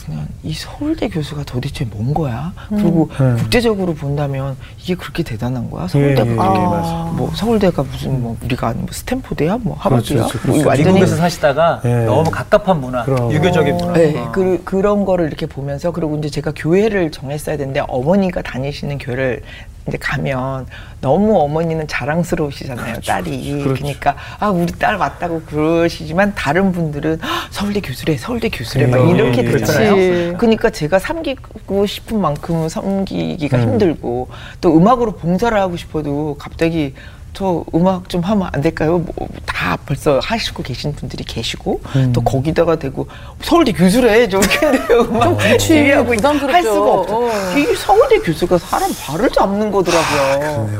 [0.04, 2.52] 그냥 이 서울대 교수가 도대체 뭔 거야?
[2.68, 3.36] 그리고 음.
[3.38, 5.88] 국제적으로 본다면 이게 그렇게 대단한 거야?
[5.88, 7.12] 서울대가 예, 예, 그렇게 예, 맞아요.
[7.12, 9.58] 뭐 서울대가 무슨 뭐 우리가 아는 뭐 스탠포드야?
[9.58, 10.18] 뭐 하버드야?
[10.18, 10.48] 그렇죠, 그렇죠.
[10.48, 12.04] 뭐 이거 완전히 미국에서 사시다가 예.
[12.04, 13.32] 너무 갑갑한 문화, 그럼.
[13.32, 13.92] 유교적인 문화.
[13.94, 14.32] 네, 어.
[14.32, 19.42] 그, 그런 거를 이렇게 보면서 그리고 이제 제가 교회를 정했어야 되는데 어머니가 다니시는 교회를
[19.88, 20.66] 이제 가면
[21.00, 23.62] 너무 어머니는 자랑스러우시잖아요, 딸이.
[23.62, 23.74] 그렇죠.
[23.74, 29.10] 그러니까 아 우리 딸 왔다고 그러시지만 다른 분들은 "헉, 서울대 교수래, 서울대 교수래 막 예,
[29.10, 29.94] 이렇게 예, 되잖아요.
[29.94, 30.34] 그렇지.
[30.38, 33.62] 그러니까 제가 섬기고 싶은 만큼 섬기기가 음.
[33.62, 34.28] 힘들고
[34.60, 36.94] 또 음악으로 봉사를 하고 싶어도 갑자기
[37.32, 38.98] 저 음악 좀 하면 안 될까요?
[38.98, 42.12] 뭐 다 벌써 하시고 계신 분들이 계시고 음.
[42.12, 43.08] 또 거기다가 대고
[43.42, 46.54] 서울대 교수래 저 근데요 음악 지휘하고 있- 부담스럽죠.
[46.54, 47.18] 할 수가 없어.
[47.18, 47.30] 어.
[47.58, 50.70] 이 서울대 교수가 사람 발을 잡는 거더라고요.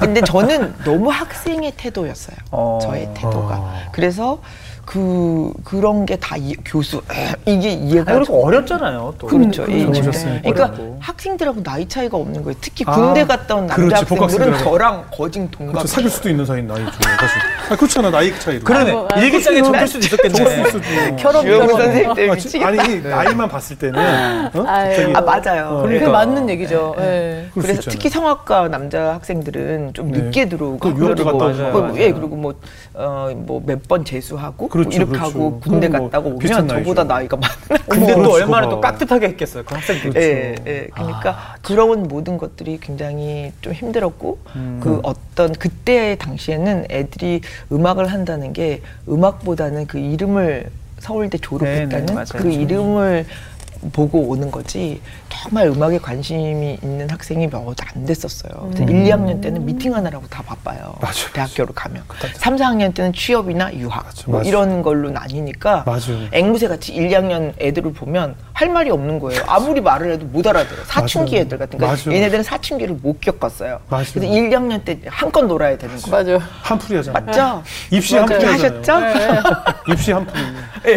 [0.00, 2.36] 근데 저는 너무 학생의 태도였어요.
[2.50, 2.80] 어.
[2.82, 3.54] 저의 태도가.
[3.58, 3.80] 어.
[3.92, 4.40] 그래서
[4.86, 9.14] 그 그런 게 다 교수 에, 이게 이해가 아니, 그리고 어렵잖아요.
[9.18, 9.26] 또.
[9.26, 9.64] 그렇죠.
[9.68, 10.00] 예, 그렇죠.
[10.08, 10.40] 오셨으니까.
[10.42, 10.96] 그러니까 어렵고.
[11.00, 12.56] 학생들하고 나이 차이가 없는 거예요.
[12.60, 14.58] 특히 아, 군대 갔다 온 남자 그렇지, 학생들은.
[14.58, 15.74] 저랑 거진 동갑.
[15.74, 15.88] 그렇죠.
[15.88, 16.90] 사귈 수도 있는 사이 나이죠.
[16.92, 17.40] 사실.
[17.70, 18.10] 아, 그렇잖아.
[18.10, 18.64] 나이 차이로.
[18.64, 18.90] 그러네.
[18.90, 19.26] 아이고, 아이고.
[19.26, 20.34] 일기장에 적을 수도 있었겠네.
[20.34, 21.16] 적을 수도 있고.
[21.16, 21.68] 결혼 결혼.
[21.68, 22.68] 선생님 때문에 아, 지- 미치겠다.
[22.68, 23.98] 아니 나이만 봤을 때는
[24.54, 24.64] 어?
[24.66, 25.66] 아 맞아요.
[25.68, 26.10] 어, 그게 그러니까.
[26.10, 26.94] 맞는 얘기죠.
[27.00, 27.48] 예.
[27.52, 27.90] 그럴 수 그래서.
[27.90, 30.18] 특히 성악과 남자 학생들은 좀 네.
[30.20, 31.30] 늦게 들어오고 그 그리고.
[31.32, 31.92] 뭐, 맞아요.
[31.98, 35.24] 예 그리고 뭐어뭐몇 번 재수하고 그렇죠, 뭐 이렇게 그렇죠.
[35.24, 37.04] 하고 군대 뭐 비슷한 오면 저보다.
[37.04, 37.54] 나이가 많아.
[37.88, 38.32] 근데 또 그렇죠.
[38.34, 38.80] 얼마나 또.
[38.80, 39.64] 깍듯하게 했겠어요.
[39.64, 40.10] 그 학생들.
[40.10, 40.26] 그렇죠.
[40.26, 40.88] 예, 예.
[40.94, 44.80] 그러니까 그런 모든 것들이 굉장히 좀 힘들었고 음.
[44.82, 47.40] 그 어떤 그때 당시에는 애들이
[47.72, 52.26] 음악을 한다는 게 음악보다는 그 이름을 서울대 졸업했다는 네, 네, 맞아요.
[52.42, 53.26] 그 이름을
[53.92, 58.70] 보고 오는 거지 정말 음악에 관심이 있는 학생이 몇 안 됐었어요.
[58.74, 60.94] 그래서 1, 2학년 때는 미팅 하느라고 다 바빠요.
[61.00, 62.02] 맞아요, 대학교를 가면.
[62.34, 64.48] 3, 4학년 때는 취업이나 유학 맞아, 뭐 맞아.
[64.48, 65.84] 이런 걸로 나뉘니까.
[66.32, 69.42] 앵무새 같이 1, 2학년 애들을 보면 할 말이 없는 거예요.
[69.46, 70.84] 아무리 말을 해도 못 알아들어요.
[70.86, 71.36] 사춘기.
[71.38, 71.86] 애들 같은 거.
[71.86, 72.12] 맞아요.
[72.12, 73.80] 얘네들은 사춘기를 못 겪었어요.
[73.88, 76.24] 그래서 1, 2학년 때 한껏 놀아야 되는 거예요.
[76.38, 76.42] 맞아요.
[76.62, 77.20] 한풀이 하잖아.
[77.20, 77.62] 맞죠?
[77.90, 78.26] 입시 맞아요.
[78.32, 78.52] 한풀이.
[78.52, 78.92] 하셨죠?
[79.92, 80.42] 입시 한풀이.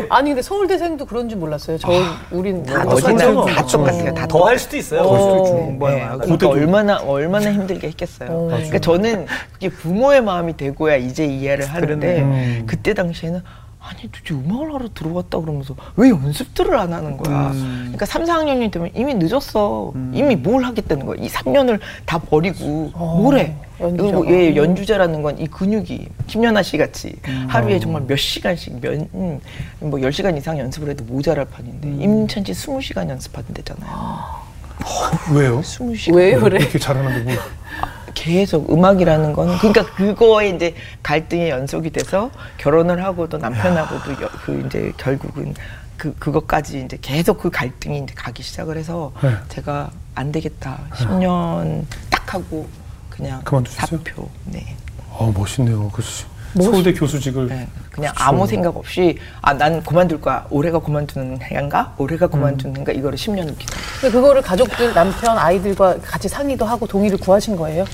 [0.09, 1.77] 아니 근데 서울대생도 그런 줄 몰랐어요.
[1.77, 1.89] 저
[2.31, 3.65] 우린 다뭐 어디나 서울대생도 다.
[3.65, 4.13] 똑같아요.
[4.13, 5.01] 다 더 할 수도 있어요.
[5.01, 5.03] 어.
[5.03, 5.53] 더할 수도 있죠.
[5.55, 6.49] 네, 네, 거 그러니까 고대도.
[6.49, 8.29] 얼마나 얼마나 힘들게 했겠어요.
[8.31, 8.47] 어.
[8.47, 12.63] 그러니까 저는 그게 부모의 마음이 되고야 이제 이해를 하는데 음.
[12.67, 13.41] 그때 당시에는
[13.89, 17.51] 아, 아니 도대체 음악을 하러 들어왔다 그러면서 왜 연습들을 안 하는 거야.
[17.51, 17.79] 음.
[17.87, 19.91] 그러니까 3, 4학년이 되면 이미 늦었어.
[19.95, 20.11] 음.
[20.13, 21.17] 이미 뭘 하겠다는 거야.
[21.19, 23.55] 이 3년을 다 버리고 어, 뭘 해.
[23.79, 24.11] 연주자.
[24.13, 27.45] 뭐, 예, 연주자라는 건 이 근육이 김연아 씨 같이 음.
[27.49, 29.39] 하루에 정말 몇 시간씩 몇, 음,
[29.79, 32.01] 뭐 10시간 이상 연습을 해도 모자랄 판인데 음.
[32.01, 33.89] 임찬지 20시간 연습하던 데잖아요.
[33.89, 35.61] 어, 왜요?
[35.61, 36.15] 20시간.
[36.15, 36.59] 왜요, 그래?
[36.59, 37.41] 이렇게 잘하는데 뭐.
[38.19, 45.53] 계속 음악이라는 건 그러니까 그거에 이제 갈등이 연속이 돼서 결혼을 하고도 남편하고도 그 이제 결국은
[45.95, 49.33] 그 그것까지 이제 계속 그 갈등이 이제 가기 시작을 해서 네.
[49.47, 50.79] 제가 안 되겠다.
[50.95, 52.67] 10년 딱 하고
[53.09, 53.99] 그냥 그만두셨어요?
[53.99, 54.29] 사표.
[54.45, 54.75] 네.
[55.11, 55.89] 어 멋있네요.
[55.89, 56.25] 그렇지.
[56.61, 57.67] 서울대 교수직을 네,
[57.99, 58.13] 그냥.
[58.17, 62.31] 아무 생각 없이 아 난 그만둘 거야 올해가 그만두는 해인가 올해가 음.
[62.31, 63.75] 그만두는 해인가 이거를 10년을 기다.
[63.99, 67.85] 근데 그거를 가족들 남편 아이들과 같이 상의도 하고 동의를 구하신 거예요?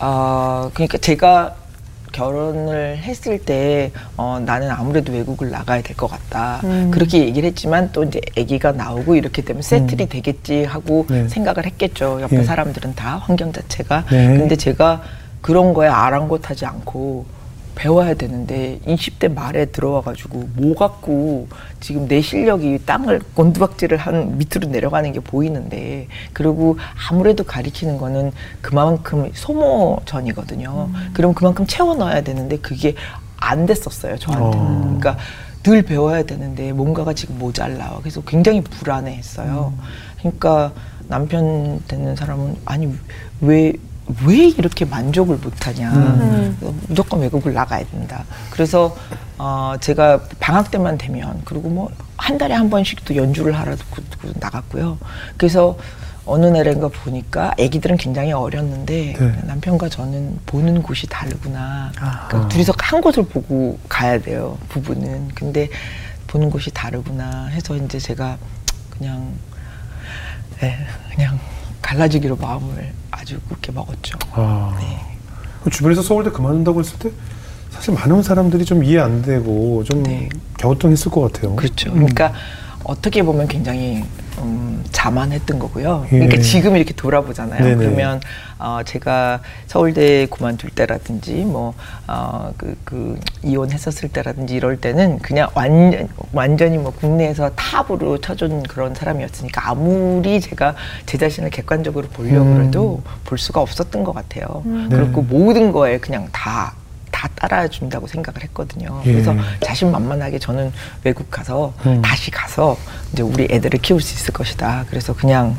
[0.00, 1.54] 아 그러니까 제가
[2.12, 6.90] 결혼을 했을 때 어, 나는 아무래도 외국을 나가야 될 것 같다 음.
[6.92, 10.08] 그렇게 얘기를 했지만 또 이제 아기가 나오고 이렇게 되면 세틀이 음.
[10.08, 11.28] 되겠지 하고 네.
[11.28, 12.44] 생각을 했겠죠 옆에 네.
[12.44, 14.26] 사람들은 다 환경 자체가 네.
[14.38, 15.02] 근데 제가
[15.40, 17.26] 그런 거에 아랑곳하지 않고
[17.74, 21.48] 배워야 되는데 20대 말에 들어와 가지고 뭐 갖고
[21.80, 26.78] 지금 내 실력이 땅을 곤두박질을 한 밑으로 내려가는 게 보이는데 그리고
[27.10, 30.88] 아무래도 가리키는 거는 그만큼 소모전이거든요.
[30.92, 31.10] 음.
[31.12, 32.94] 그럼 그만큼 채워 넣어야 되는데 그게
[33.36, 34.58] 안 됐었어요 저한테.
[34.58, 34.80] 어.
[34.98, 35.16] 그러니까
[35.62, 37.98] 늘 배워야 되는데 뭔가가 지금 모자라.
[38.00, 39.72] 그래서 굉장히 불안해했어요.
[39.76, 39.82] 음.
[40.18, 40.72] 그러니까
[41.08, 42.94] 남편 되는 사람은 아니
[43.40, 43.72] 왜
[44.26, 45.92] 왜 이렇게 만족을 못하냐.
[45.92, 46.58] 음.
[46.88, 48.24] 무조건 외국을 나가야 된다.
[48.50, 48.96] 그래서
[49.38, 53.76] 어, 제가 방학 때만 되면 그리고 뭐 한 달에 한 번씩 또 연주를 하러
[54.40, 54.98] 나갔고요.
[55.36, 55.76] 그래서
[56.26, 59.42] 어느 날인가 보니까 아기들은 굉장히 어렸는데 네.
[59.44, 61.92] 남편과 저는 보는 곳이 다르구나.
[62.00, 62.26] 아.
[62.28, 64.56] 그러니까 둘이서 한 곳을 보고 가야 돼요.
[64.70, 65.28] 부부는.
[65.34, 65.68] 근데
[66.28, 68.38] 보는 곳이 다르구나 해서 이제 제가
[68.96, 69.34] 그냥
[70.60, 70.78] 네,
[71.14, 71.38] 그냥
[71.82, 74.18] 갈라지기로 마음을 아주 그렇게 먹었죠.
[74.32, 74.76] 아.
[74.80, 75.00] 네.
[75.62, 77.10] 그 주변에서 서울대 그만둔다고 했을 때
[77.70, 80.28] 사실 많은 사람들이 좀 이해 안 되고 좀 네.
[80.60, 81.56] 갸우뚱했을 것 같아요.
[81.56, 81.90] 그렇죠.
[81.90, 81.94] 음.
[82.06, 82.32] 그러니까
[82.84, 84.04] 어떻게 보면 굉장히
[84.38, 86.06] 음, 자만했던 거고요.
[86.06, 86.18] 예.
[86.18, 87.62] 그러니까 지금 이렇게 돌아보잖아요.
[87.62, 87.76] 네네.
[87.76, 88.20] 그러면
[88.58, 91.74] 어, 제가 서울대 그만둘 때라든지 뭐
[92.06, 98.94] 어, 그, 그 이혼했었을 때라든지 이럴 때는 그냥 완전 완전히 뭐 국내에서 탑으로 쳐준 그런
[98.94, 100.74] 사람이었으니까 아무리 제가
[101.06, 102.64] 제 자신을 객관적으로 보려고 음.
[102.64, 104.62] 해도 볼 수가 없었던 것 같아요.
[104.66, 104.88] 음.
[104.90, 105.26] 그리고 네.
[105.28, 106.74] 모든 거에 그냥 다
[107.24, 109.02] 다 따라준다고 생각을 했거든요.
[109.06, 109.12] 예.
[109.12, 110.72] 그래서 자신만만하게 저는
[111.04, 112.02] 외국 가서 음.
[112.02, 112.76] 다시 가서
[113.12, 114.84] 이제 우리 애들을 키울 수 있을 것이다.
[114.88, 115.56] 그래서 그냥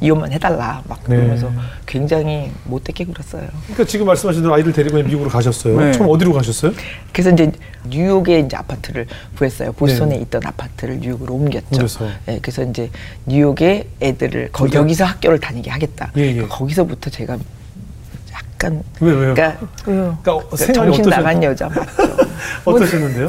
[0.00, 1.16] 이혼만 해달라 막 네.
[1.16, 1.56] 그러면서 네.
[1.86, 3.48] 굉장히 못되게 굴었어요.
[3.66, 5.78] 그러니까 지금 말씀하신 대로 아이들 데리고 미국으로 가셨어요.
[5.80, 5.92] 네.
[5.92, 6.72] 처음 어디로 가셨어요?
[7.12, 7.52] 그래서 이제
[7.88, 9.72] 뉴욕에 이제 아파트를 구했어요.
[9.72, 10.22] 보스턴에 네.
[10.22, 11.86] 있던 아파트를 뉴욕으로 옮겼죠.
[12.26, 12.90] 네, 그래서 이제
[13.26, 16.12] 뉴욕에 애들을 거, 여기서 학교를 다니게 하겠다.
[16.16, 16.42] 예, 예.
[16.42, 17.38] 거기서부터 제가
[18.60, 19.34] 약간 왜 왜요?
[19.34, 21.82] 그러니까, 그러니까 정신 나간 여자 맞죠.
[22.66, 23.28] 어떠셨는데요?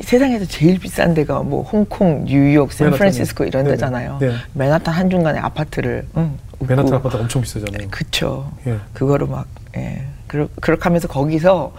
[0.00, 3.76] 세상에서 제일 비싼 데가 뭐 홍콩, 뉴욕, 샌프란시스코 이런 네, 네.
[3.76, 4.18] 데잖아요.
[4.20, 4.34] 네.
[4.52, 7.88] 맨하탄 한 중간에 아파트를 응, 맨하탄 아파트 엄청 비싸잖아요.
[7.90, 8.50] 그쵸.
[8.66, 8.78] 예.
[8.92, 10.04] 그거를 막 예.
[10.26, 11.72] 그렇게 하면서 거기서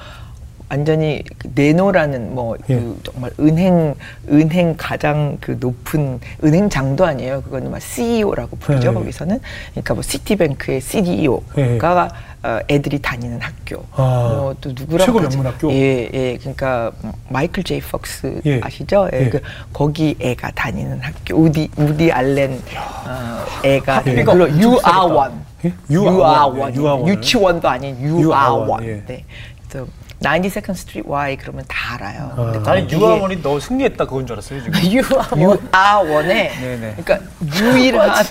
[0.70, 2.76] 완전히 그 네노라는 뭐 예.
[2.76, 3.96] 그 정말 은행
[4.30, 7.42] 은행 가장 그 높은 은행장도 아니에요.
[7.44, 8.90] 그거는 막 CEO라고 부르죠.
[8.90, 8.94] 예.
[8.94, 9.40] 거기서는
[9.72, 12.28] 그러니까 뭐 시티뱅크의 CEO가 예.
[12.44, 13.84] 어, 애들이 다니는 학교.
[13.94, 15.72] 아, 뭐또 누구라고 최고 명문 학교.
[15.72, 16.38] 예, 예.
[16.38, 16.92] 그러니까
[17.30, 18.60] 마이클 제이 퍽스 예.
[18.62, 19.10] 아시죠?
[19.14, 19.26] 예.
[19.26, 19.30] 예.
[19.30, 19.42] 그
[19.74, 21.36] 거기 애가 다니는 학교.
[21.38, 22.62] 우디 우디 알렌
[23.06, 24.16] 어, 애가 예.
[24.16, 25.46] 그걸로 유아원.
[25.90, 26.76] 유아원.
[26.76, 27.08] 유아원.
[27.08, 28.84] 유치원도 아닌 유아원.
[28.84, 29.04] 예.
[29.08, 29.26] 네.
[29.68, 29.88] 그래서
[30.22, 32.34] 92nd Street Y 그러면 다 알아요.
[32.36, 32.60] 아.
[32.66, 34.80] 나는 유아원이 너 승리했다 그건 줄 알았어요 지금.
[34.92, 35.40] 유아원.
[35.72, 36.60] 유아원에.
[36.60, 36.96] 네네.
[37.04, 37.20] 그러니까
[37.56, 38.26] 유일한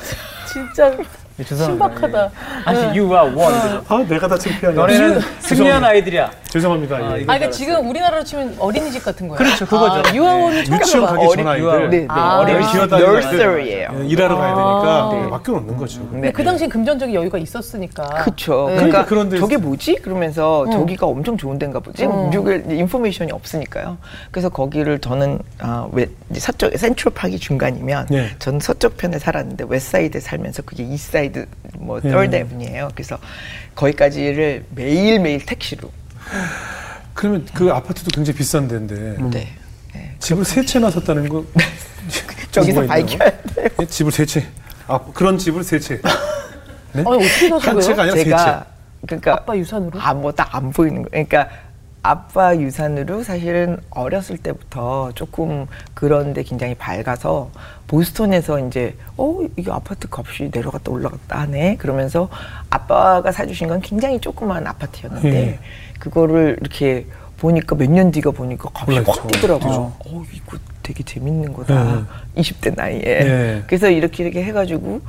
[0.53, 0.96] 진짜
[1.44, 2.31] 신박하다.
[2.64, 3.81] 아니 you are one.
[3.88, 4.75] 아 내가 다 창피하네.
[4.77, 6.31] 너네는 승리한 아이들이야.
[6.49, 6.96] 죄송합니다.
[6.96, 7.22] 아, 예.
[7.22, 9.37] 아 그러니까 지금 우리나라로 치면 어린이집 같은 거예요.
[9.37, 10.03] 그렇죠, 그거죠.
[10.09, 10.77] 아, 유아 원이 네.
[10.77, 11.90] 유치원 가기 전 아이들.
[11.90, 12.07] 네, 네.
[12.09, 13.92] 아, 어린이 nursery예요.
[13.92, 15.31] 네, 일하러 가야 되니까 네.
[15.31, 16.09] 맡겨놓는 거죠.
[16.09, 18.09] 근데 그 당시 금전적인 여유가 있었으니까.
[18.25, 18.68] 그렇죠.
[18.68, 18.77] 네.
[18.77, 19.96] 그러니까 그런데 저게 뭐지?
[19.96, 20.70] 그러면서 어.
[20.70, 22.07] 저기가 엄청 좋은 데인가 보지?
[22.07, 22.29] 어.
[22.31, 23.99] 미국에 인포메이션이 없으니까요.
[24.31, 28.31] 그래서 거기를 저는 아, 왜 서쪽 센트럴파크 중간이면 네.
[28.38, 31.25] 저는 서쪽 편에 살았는데 웨스사이드에 살면서 그게 east side
[31.78, 32.38] 뭐 third 네.
[32.38, 32.88] avenue예요.
[32.94, 33.18] 그래서
[33.74, 35.90] 거기까지를 매일 매일 택시로.
[37.14, 38.94] 그러면 그 아파트도 굉장히 비싼 데인데.
[38.94, 39.30] 음.
[39.30, 39.48] 네.
[39.94, 40.14] 네.
[40.18, 41.44] 집을 세 채나 샀다는 거.
[42.50, 43.68] 저기서 밝혀야 돼요.
[43.78, 43.86] 네?
[43.86, 44.46] 집을 세 채.
[44.86, 46.00] 아 그런 집을 세 채.
[46.92, 47.04] 네?
[47.06, 47.80] 아니 어떻게 사신 거예요?
[47.80, 48.66] 채가 아니라 제가
[49.06, 50.00] 그러니까 아빠 유산으로?
[50.00, 51.08] 아뭐딱 안 보이는 거.
[51.10, 51.48] 그러니까
[52.11, 57.51] 아빠 유산으로 사실은 어렸을 때부터 조금 그런데 굉장히 밝아서
[57.88, 62.29] 보스턴에서 이제 어 이게 아파트 값이 내려갔다 올라갔다 하네 그러면서
[62.71, 65.59] 아빠가 사주신 건 굉장히 조그만 아파트였는데 예.
[65.99, 67.07] 그거를 이렇게
[67.38, 68.99] 보니까 몇 년 뒤가 보니까 값이.
[69.01, 69.73] 확 뛰더라고요.
[69.73, 69.99] 어.
[70.07, 72.07] 어 이거 되게 재밌는 거다.
[72.37, 73.03] 20대 나이에.
[73.05, 73.62] 예.
[73.66, 75.01] 그래서 이렇게 이렇게 해가지고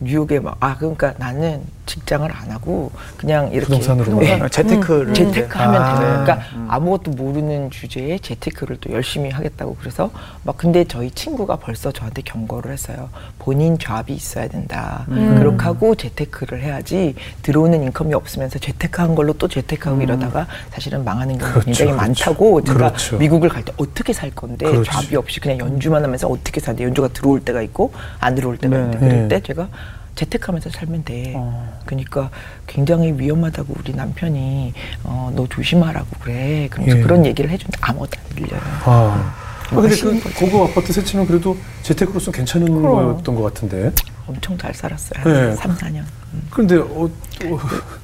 [0.00, 4.18] 뉴욕에 막 아 그러니까 나는 직장을 안 하고 그냥 이렇게 부동산으로.
[4.18, 4.40] 네.
[4.40, 5.98] 어, 재테크를 재테크 하면 아.
[5.98, 10.10] 되는 그러니까 아무것도 모르는 주제에 재테크를 또 열심히 하겠다고 그래서
[10.42, 16.62] 막 근데 저희 친구가 벌써 저한테 경고를 했어요 본인 잡이 있어야 된다 그렇게 하고 재테크를
[16.62, 22.06] 해야지 들어오는 인컴이 없으면서 재테크한 걸로 또 재테크하고 이러다가 사실은 망하는 경우가 그렇죠, 굉장히 그렇죠.
[22.24, 23.16] 많다고 제가 그렇죠.
[23.18, 24.90] 미국을 갈 때 어떻게 살 건데 그렇지.
[24.90, 28.82] 잡이 없이 그냥 연주만 하면서 어떻게 사는데 연주가 들어올 때가 있고 안 들어올 때가 네.
[28.82, 29.28] 있는데 그럴 네.
[29.28, 29.68] 때 제가
[30.16, 31.34] 재테크하면서 살면 돼.
[31.36, 31.78] 어.
[31.86, 32.30] 그러니까
[32.66, 34.72] 굉장히 위험하다고 우리 남편이
[35.04, 36.68] 어, 너 조심하라고 그래.
[36.70, 37.02] 그러면서 예.
[37.02, 38.60] 그런 얘기를 해주는데 아무것도 안 들려요.
[38.84, 39.34] 아.
[39.70, 43.92] 아, 근데 그 고급 아파트 세치면 그래도 재테크로서 괜찮은 거였던 것 같은데.
[44.28, 45.22] 엄청 잘 살았어요.
[45.24, 45.40] 네.
[45.48, 46.02] 한 3, 4년.
[46.50, 47.58] 그런데 어, 어,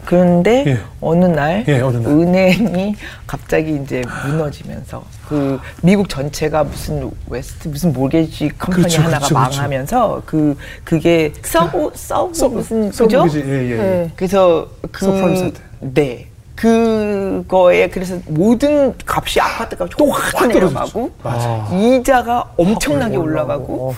[0.06, 0.78] 그런데 예.
[1.00, 2.06] 어느 날 예, 어느 날.
[2.12, 2.94] 은행이
[3.26, 9.56] 갑자기 이제 무너지면서 그 미국 전체가 무슨 west 무슨 mortgage company 그렇죠, 하나가 그렇죠, 그렇죠.
[9.56, 13.24] 망하면서 그 그게 sub sub 서- 무슨 서- 그죠?
[13.24, 13.40] 그지?
[13.44, 13.76] 예, 예.
[13.76, 14.10] 네.
[14.16, 15.52] 그래서 그.
[15.80, 16.28] 네.
[16.54, 21.68] 그거에 그래서 모든 값이 아파트 값이 또확 확 내려가고 맞아.
[21.72, 23.96] 이자가 엄청나게 올라가고 어휴.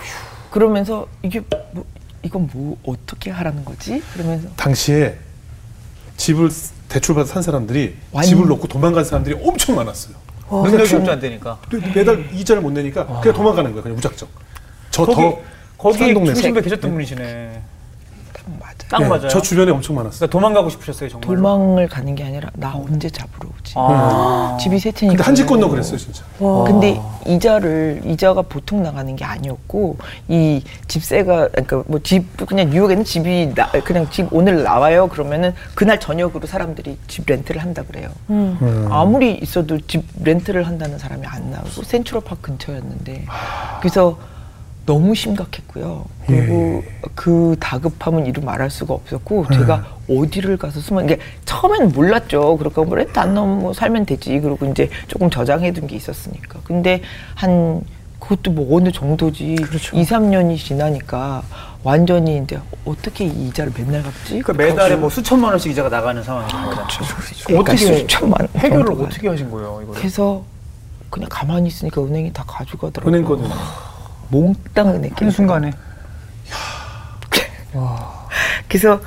[0.50, 1.84] 그러면서 이게 뭐
[2.24, 4.02] 이건 뭐 어떻게 하라는 거지?
[4.12, 5.16] 그러면서 당시에
[6.16, 6.50] 집을
[6.88, 10.14] 대출받아 산 사람들이 완- 집을 놓고 도망간 사람들이 엄청 많았어요.
[10.50, 11.58] 능력이 없지 안 되니까.
[11.94, 13.82] 매달 이자를 못 내니까 그냥 도망가는 거예요.
[13.82, 14.28] 그냥 무작정.
[14.90, 15.38] 저 거기 더
[15.76, 17.62] 거기 중심부에 계셨던 분이시네.
[18.61, 18.74] 맞아.
[18.88, 19.28] 딱 예, 맞아요.
[19.28, 20.18] 저 주변에 엄청 많았어요.
[20.18, 21.26] 그러니까 도망가고 싶으셨어요 정말.
[21.37, 23.74] 도망을 가는 게 아니라 나 언제 잡으러 오지?
[23.76, 24.57] 아.
[24.61, 25.12] 집이 세 채니까.
[25.16, 26.22] 근데 한집 건너 그랬어요, 진짜.
[26.66, 29.96] 근데 이자를 이자가 보통 나가는 게 아니었고
[30.28, 35.98] 이 집세가 그러니까 뭐 집 그냥 뉴욕에는 집이 나, 그냥 집 오늘 나와요 그러면은 그날
[35.98, 38.11] 저녁으로 사람들이 집 렌트를 한다 그래요.
[38.30, 38.88] 음.
[38.90, 43.24] 아무리 있어도 집 렌트를 한다는 사람이 안 나오고 센트럴 파크 근처였는데
[43.80, 44.18] 그래서
[44.87, 46.05] 너무 심각했고요.
[46.27, 46.83] 그리고
[47.14, 52.57] 그 다급함은 이루 말할 수가 없었고 제가 어디를 가서 숨어 이게 처음에는 몰랐죠.
[52.59, 54.40] 그러니까 뭐 렌트 안 넣으면 뭐 살면 되지.
[54.40, 56.61] 그리고 이제 조금 저장해둔 게 있었으니까.
[56.64, 57.03] 근데
[57.35, 57.83] 한
[58.20, 59.57] 그것도 뭐 어느 정도지.
[59.57, 59.97] 그렇죠.
[59.97, 61.42] 2, 3년이 지나니까
[61.83, 64.40] 완전히 이제 어떻게 이 이자를 맨날 갚지?
[64.40, 66.57] 그 매달에 뭐 수천만 원씩 이자가 나가는 상황이죠.
[66.57, 69.09] 어떻게 어떻게 수천만 해결을 정도가.
[69.09, 69.92] 어떻게 하신 거예요 이거?
[69.92, 70.42] 그래서
[71.11, 73.14] 그냥 가만히 있으니까 은행이 다 가져가더라고요.
[73.14, 73.49] 은행 거는
[74.30, 75.72] 몽땅 한 순간에
[78.68, 79.00] 그래서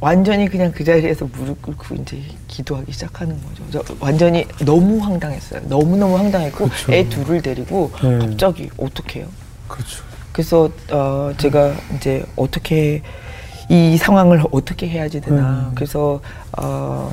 [0.00, 3.84] 완전히 그냥 그 자리에서 무릎 꿇고 이제 기도하기 시작하는 거죠.
[3.84, 5.62] 저 완전히 너무 황당했어요.
[5.68, 6.92] 너무 너무 황당했고 그렇죠.
[6.92, 8.18] 애 둘을 데리고 네.
[8.18, 9.28] 갑자기 어떻게 해요?
[9.68, 10.04] 그렇죠.
[10.32, 13.02] 그래서 어 제가 이제 어떻게
[13.68, 15.68] 이 상황을 어떻게 해야지 되나.
[15.68, 15.72] 음.
[15.74, 16.20] 그래서
[16.58, 17.10] 어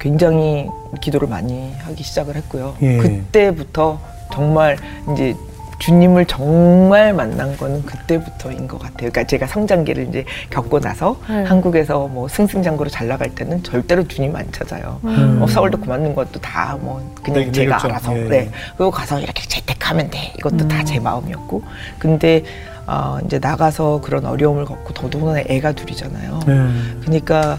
[0.00, 0.66] 굉장히
[1.00, 2.76] 기도를 많이 하기 시작을 했고요.
[2.82, 2.98] 예.
[2.98, 4.00] 그때부터
[4.32, 4.76] 정말
[5.12, 5.36] 이제
[5.78, 8.96] 주님을 정말 만난 거는 그때부터인 것 같아요.
[9.10, 11.44] 그러니까 제가 성장기를 이제 겪고 나서 네.
[11.44, 14.98] 한국에서 뭐 승승장구로 잘 나갈 때는 절대로 주님 안 찾아요.
[15.04, 15.38] 음.
[15.40, 17.88] 어, 서울대 그만둔 것도 다 뭐 그냥 네, 제가 내렸죠.
[17.88, 18.28] 알아서 예.
[18.28, 18.50] 네.
[18.76, 20.32] 그리고 가서 이렇게 재택하면 돼.
[20.38, 21.62] 이것도 다제 마음이었고.
[21.98, 22.44] 근데
[22.86, 26.40] 어, 이제 나가서 그런 어려움을 겪고 더더군다나 애가 둘이잖아요.
[26.46, 26.68] 네.
[27.02, 27.58] 그러니까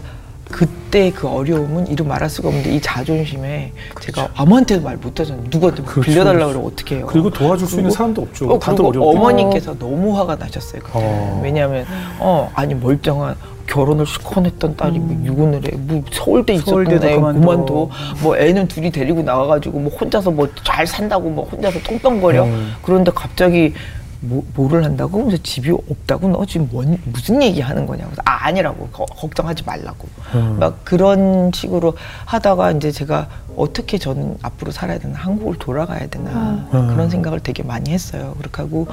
[0.51, 5.43] 그때 그 어려움은 이루 말할 수가 없는데 이 자존심에 제가 아무한테도 말 못하잖아요.
[5.49, 6.09] 누구한테 뭐 그렇죠.
[6.09, 7.05] 빌려달라고 그러면 어떻게 해요?
[7.07, 8.49] 그리고 도와줄 수 있는 그리고- 사람도 없죠.
[8.49, 9.11] 어, 다들 그리고 어려워.
[9.11, 10.81] 어머니께서 너무 화가 나셨어요.
[10.81, 10.99] 그때.
[10.99, 11.41] 어.
[11.43, 11.85] 왜냐하면
[12.19, 13.35] 어 아니 멀쩡한
[13.67, 17.39] 결혼을 시커냈던 딸이 뭐 유군을 해, 뭐 서울대 있었던 애 그만둬.
[17.39, 17.89] 그만둬,
[18.23, 22.45] 뭐 애는 둘이 데리고 나와가지고 뭐 혼자서 뭐 잘 산다고 뭐 혼자서 똥똥거려.
[22.45, 22.73] 음.
[22.81, 23.75] 그런데 갑자기
[24.21, 25.23] 뭐, 뭐를 한다고?
[25.25, 26.27] 그래서 집이 없다고?
[26.29, 28.09] 너 지금 뭔, 무슨 얘기 하는 거냐고.
[28.09, 28.87] 그래서 아, 아니라고.
[28.89, 30.07] 거- 걱정하지 말라고.
[30.35, 30.57] 음.
[30.59, 36.87] 막 그런 식으로 하다가 이제 제가 어떻게 저는 앞으로 살아야 되나, 한국을 돌아가야 되나, 음.
[36.89, 38.35] 그런 생각을 되게 많이 했어요.
[38.37, 38.87] 그렇게 하고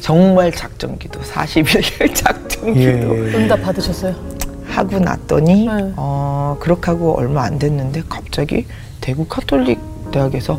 [0.00, 3.34] 정말 작정 기도, 40일 작정 기도 예.
[3.34, 4.14] 응답 받으셨어요?
[4.68, 5.92] 하고 났더니, 네.
[5.96, 8.66] 어, 그렇게 하고 얼마 안 됐는데 갑자기
[9.00, 9.78] 대구 카톨릭
[10.10, 10.58] 대학에서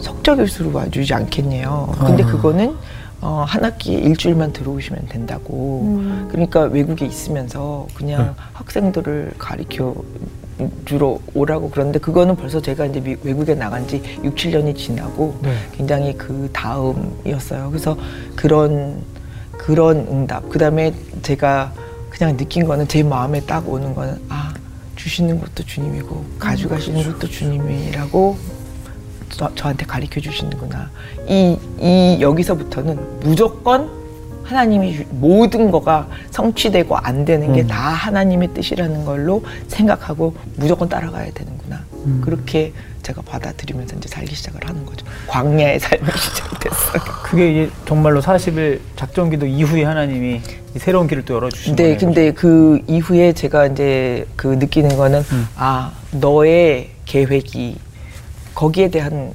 [0.00, 1.94] 석자 교수로 와주지 않겠네요.
[2.00, 2.26] 근데 아.
[2.26, 2.74] 그거는
[3.22, 5.82] 어, 한 학기에 일주일만 들어오시면 된다고.
[5.86, 6.28] 음.
[6.30, 9.94] 그러니까 외국에 있으면서 그냥 학생들을 가리켜
[10.84, 15.54] 주러 오라고 그러는데 그거는 벌써 제가 이제 미- 외국에 나간 지 6, 7년이 지나고 네.
[15.72, 17.70] 굉장히 그 다음이었어요.
[17.70, 17.96] 그래서
[18.36, 19.00] 그런
[19.56, 20.48] 그런 응답.
[20.50, 21.72] 그다음에 제가
[22.10, 24.52] 그냥 느낀 거는 제 마음에 딱 오는 거는 아
[24.96, 28.36] 주시는 것도 주님이고 가져가시는 것도 주님이라고
[29.36, 30.90] 저, 저한테 가르쳐 주시는구나.
[31.28, 33.90] 이, 이 여기서부터는 무조건
[34.44, 41.80] 하나님이 모든 거가 성취되고 안 되는 게다 하나님의 뜻이라는 걸로 생각하고 무조건 따라가야 되는구나.
[42.20, 45.06] 그렇게 제가 받아들이면서 이제 살기 시작을 하는 거죠.
[45.28, 47.02] 광야의 삶이 시작됐어요.
[47.22, 50.40] 그게 이제 정말로 40일 작전기도 이후에 하나님이
[50.74, 51.98] 이 새로운 길을 또 열어주신 네, 거예요.
[51.98, 55.22] 근데 그 이후에 제가 이제 그 느끼는 거는
[55.56, 57.76] 아 너의 계획이
[58.54, 59.32] 거기에 대한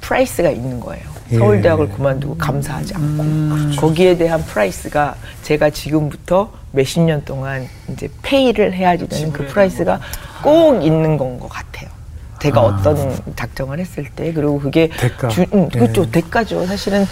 [0.00, 1.04] price가 있는 거예요.
[1.32, 1.36] 예.
[1.38, 9.06] 서울대학을 그만두고 감사하지 않고 거기에 대한 price가 제가 지금부터 몇십 년 동안 이제 pay를 해야지
[9.08, 10.00] 되는 그 price가
[10.42, 11.88] 꼭 있는 건 것 같아요.
[12.40, 15.28] 제가 어떤 작정을 했을 때 그리고 그게 대가.
[15.28, 16.10] 주, 음, 그렇죠 예.
[16.10, 16.64] 대가죠.
[16.66, 17.04] 사실은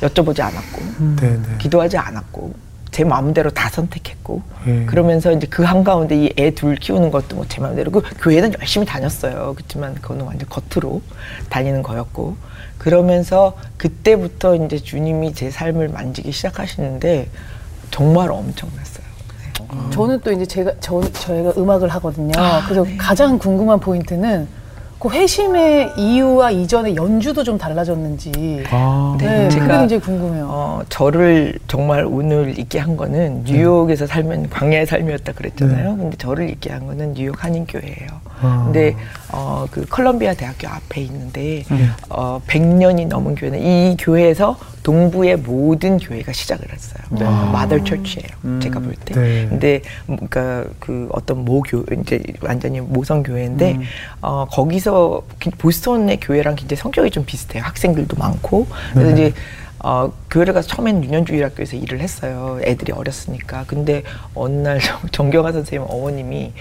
[0.00, 0.82] 여쭤보지 않았고
[1.20, 1.42] 네, 네.
[1.58, 2.52] 기도하지 않았고
[2.92, 4.84] 제 마음대로 다 선택했고 예.
[4.84, 8.86] 그러면서 이제 그 한가운데 이 애 둘 키우는 것도 뭐 제 마음대로 그 교회는 열심히
[8.86, 11.00] 다녔어요 그렇지만 그거는 완전 겉으로
[11.48, 12.36] 다니는 거였고
[12.78, 17.28] 그러면서 그때부터 이제 주님이 제 삶을 만지기 시작하시는데
[17.90, 19.02] 정말 엄청났어요
[19.90, 22.32] 저는 또 이제 제가 저 저희가 음악을 하거든요.
[22.36, 22.96] 아, 그래서 네.
[22.98, 24.46] 가장 궁금한 포인트는
[25.02, 28.62] 그 회심의 이유와 이전의 연주도 좀 달라졌는지.
[28.70, 30.46] 아, 네, 네, 그게 제가- 굉장히 궁금해요.
[30.48, 35.96] 어, 저를 정말 오늘 있게 한 거는 뉴욕에서 살면 광야의 삶이었다 그랬잖아요.
[35.96, 38.08] 근데 저를 있게 한 거는 뉴욕 한인교회예요.
[38.42, 38.62] 아.
[38.66, 38.94] 근데
[39.32, 41.64] 어, 그 컬럼비아 대학교 앞에 있는데
[42.10, 47.02] 어, 100년이 넘은 교회는 이 교회에서 동부의 모든 교회가 시작을 했어요.
[47.52, 48.60] 마더 처치예요.
[48.60, 49.14] 제가 볼 때.
[49.14, 49.46] 네.
[49.48, 53.78] 근데 그러니까 그 어떤 모교 이제 완전히 모성 교회인데
[54.20, 57.62] 어, 거기서 기- 보스턴의 교회랑 굉장히 성격이 좀 비슷해요.
[57.62, 59.32] 학생들도 많고 그래서 이제
[59.84, 62.60] 어, 교회를 가서 처음엔 유년주일학교에서 일을 했어요.
[62.62, 63.64] 애들이 어렸으니까.
[63.66, 64.02] 근데
[64.34, 66.52] 어느 날 정- 정경화 선생님 어머님이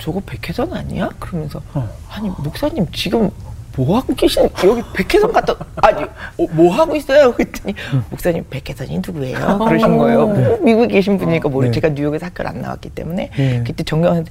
[0.00, 1.10] 저거 백혜선 아니야?
[1.18, 1.62] 그러면서
[2.08, 3.30] 아니 목사님 지금
[3.76, 7.32] 뭐 하고 계신 여기 백혜선 갔다 아니 어, 뭐 하고 있어요?
[7.32, 7.74] 그랬더니
[8.10, 9.58] 목사님 백혜선이 누구예요?
[9.58, 10.26] 그러신 거예요.
[10.26, 11.72] 뭐 미국에 계신 분이니까 모르 네.
[11.72, 13.62] 제가 뉴욕에서 학교를 안 나왔기 때문에 네.
[13.64, 14.24] 그때 정경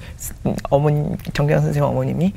[0.69, 2.33] 어머니 정경 선생님 어머님이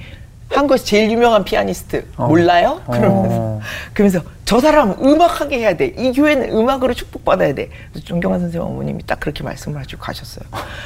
[0.52, 2.80] 한국에서 제일 유명한 피아니스트 몰라요?
[2.86, 3.60] 그러면서
[3.94, 5.86] 그러면서 저 사람 음악하게 해야 돼.
[5.96, 7.70] 이 교회는 음악으로 축복받아야 돼.
[7.90, 10.44] 그래서 정경환 선생님 어머님이 딱 그렇게 말씀을 하시고 가셨어요.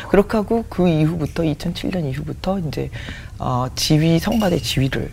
[0.09, 2.90] 그렇게 하고 그 이후부터 2007년 이후부터 이제
[3.38, 5.11] 어, 지휘 성가대 지휘를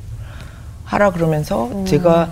[0.85, 2.31] 하라 그러면서 제가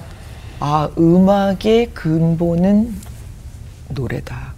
[0.60, 2.93] 아 음악의 근본은
[3.89, 4.53] 노래다.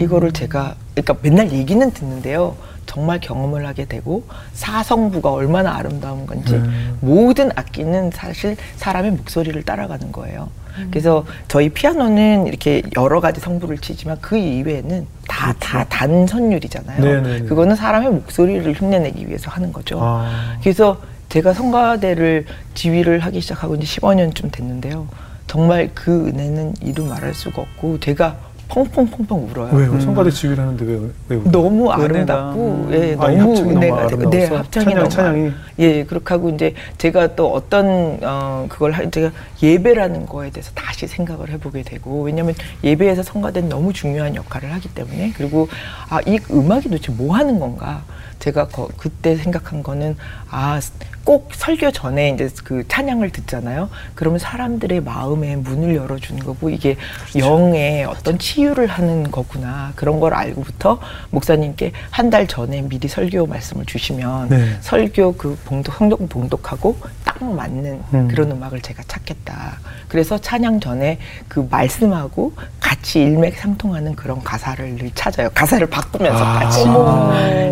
[0.00, 2.56] 이거를 제가 그러니까 맨날 얘기는 듣는데요.
[2.96, 6.58] 정말 경험을 하게 되고 사성부가 얼마나 아름다운 건지
[7.00, 10.48] 모든 악기는 사실 사람의 목소리를 따라가는 거예요.
[10.90, 17.04] 그래서 저희 피아노는 이렇게 여러 가지 성부를 치지만 그 이외에는 다 다 단선율이잖아요.
[17.04, 17.40] 네네네.
[17.48, 19.98] 그거는 사람의 목소리를 흉내내기 위해서 하는 거죠.
[20.00, 20.56] 아.
[20.62, 25.06] 그래서 제가 성가대를 지휘를 하기 시작하고 이제 15년쯤 됐는데요.
[25.46, 28.36] 정말 그 은혜는 이루 말할 수가 없고 제가
[28.68, 29.74] 펑펑펑펑 울어요.
[29.74, 30.00] 왜요?
[30.00, 31.50] 성가대 지휘를 하는데 왜, 왜 울어요?
[31.52, 31.90] 너무.
[31.90, 34.30] 아름답고 예, 아, 이 너무 합창이 너무 은혜가 아름다워서?
[34.30, 35.52] 네, 합창이 찬양, 너무 찬양이?
[35.78, 39.30] 예, 그렇게 하고 이제 제가 또 어떤 어 그걸 할 제가
[39.62, 45.32] 예배라는 거에 대해서 다시 생각을 해보게 되고 왜냐하면 예배에서 성가대는 너무 중요한 역할을 하기 때문에
[45.36, 45.68] 그리고
[46.10, 48.02] 아 이 음악이 도대체 뭐 하는 건가
[48.40, 50.16] 제가 거- 그때 생각한 거는
[50.50, 50.80] 아
[51.26, 53.90] 꼭 설교 전에 이제 그 찬양을 듣잖아요.
[54.14, 56.96] 그러면 사람들의 마음에 문을 열어주는 거고 이게
[57.36, 63.86] 영의 어떤 치유를 하는 거구나 그런 걸 알고부터 목사님께 한 달 전에 미리 설교 말씀을
[63.86, 64.76] 주시면 네.
[64.80, 68.28] 설교 그 봉독 성경 봉독하고 딱 맞는 음.
[68.28, 69.78] 그런 음악을 제가 찾겠다.
[70.08, 75.48] 그래서 찬양 전에 그 말씀하고 같이 일맥상통하는 그런 가사를 늘 찾아요.
[75.54, 76.52] 가사를 바꾸면서 아.
[76.60, 76.84] 같이.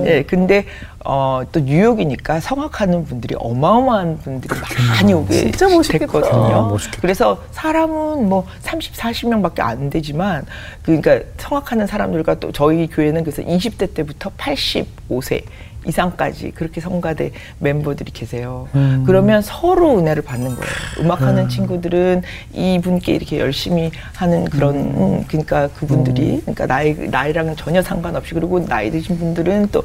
[0.06, 0.66] 예, 근데
[1.06, 4.58] 어, 또 뉴욕이니까 성악하는 분들이 어마어마한 분들이
[4.90, 5.50] 많이 오게.
[5.98, 6.74] 됐거든요.
[6.74, 6.76] 아.
[7.00, 10.46] 그래서 사람은 뭐 30, 40명밖에 안 되지만
[10.82, 15.44] 그러니까 성악하는 사람들과 또 저희 교회는 그래서 20대 때부터 85세
[15.86, 18.68] 이상까지 그렇게 성가대 멤버들이 계세요.
[18.74, 19.04] 음.
[19.06, 20.70] 그러면 서로 은혜를 받는 거예요.
[21.00, 28.34] 음악하는 친구들은 이분께 이렇게 열심히 하는 그런 음, 그러니까 그분들이 그러니까 나이 나이랑은 전혀 상관없이
[28.34, 29.82] 그리고 나이 드신 분들은 또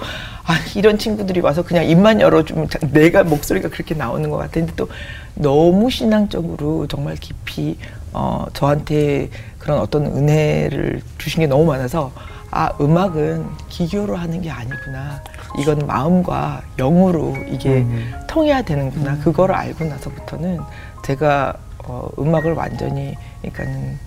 [0.50, 4.90] 아, 이런 친구들이 와서 그냥 입만 열어주면 자- 내가 목소리가 그렇게 나오는 것 같은데 또
[5.36, 7.78] 너무 신앙적으로 정말 깊이
[8.14, 12.12] 어, 저한테 그런 어떤 은혜를 주신 게 너무 많아서
[12.50, 15.22] 아 음악은 기교로 하는 게 아니구나.
[15.60, 17.86] 이건 마음과 영으로 이게
[18.28, 19.20] 통해야 되는구나.
[19.20, 20.62] 그거를 알고 나서부터는
[21.06, 21.54] 제가
[21.86, 24.00] 어, 음악을 완전히 그러니까는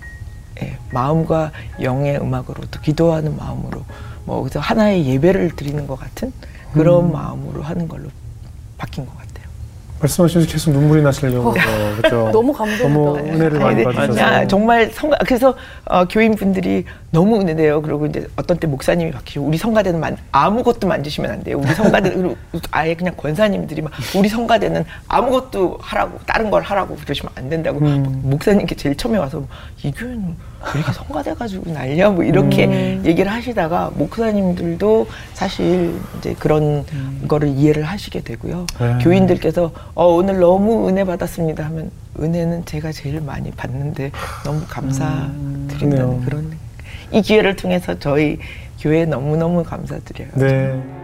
[0.61, 1.51] 예, 마음과
[1.81, 3.81] 영의 음악으로 또 기도하는 마음으로
[4.25, 6.31] 뭐 그래서 하나의 예배를 드리는 것 같은
[6.73, 7.11] 그런 음.
[7.11, 8.09] 마음으로 하는 걸로
[8.77, 9.22] 바뀐 것 같아요.
[10.03, 11.53] 말씀하시면서 계속 눈물이 나시려고 어,
[11.97, 12.29] 그렇죠.
[12.33, 12.87] 너무 감동이다.
[12.87, 17.81] 너무 은혜를 많이 네, 받으셔서 야, 정말 성가 그래서 어, 교인분들이 너무 은혜돼요.
[17.81, 21.59] 그리고 이제 어떤 때 목사님이 바뀌고 우리 성가대는 만, 아무것도 만지시면 안 돼요.
[21.59, 22.13] 우리 성가대
[22.71, 28.21] 아예 그냥 권사님들이 막 우리 성가대는 아무것도 하라고 다른 걸 하라고 그러시면 안 된다고 음.
[28.23, 29.43] 목사님께 제일 처음에 와서
[29.83, 30.35] 이 교회는
[30.73, 33.03] 왜 이렇게 성가대 가지고 난리야 뭐 이렇게 음.
[33.05, 37.25] 얘기를 하시다가 목사님들도 사실 이제 그런 음.
[37.27, 38.65] 거를 이해를 하시게 되고요.
[38.79, 38.97] 네.
[39.01, 44.11] 교인들께서 어, 오늘 너무 은혜 받았습니다 하면 은혜는 제가 제일 많이 받는데
[44.43, 46.21] 너무 감사드린다는 음.
[46.25, 46.57] 그런
[47.11, 48.39] 이 기회를 통해서 저희
[48.79, 50.29] 교회 너무너무 감사드려요.
[50.35, 51.02] 네.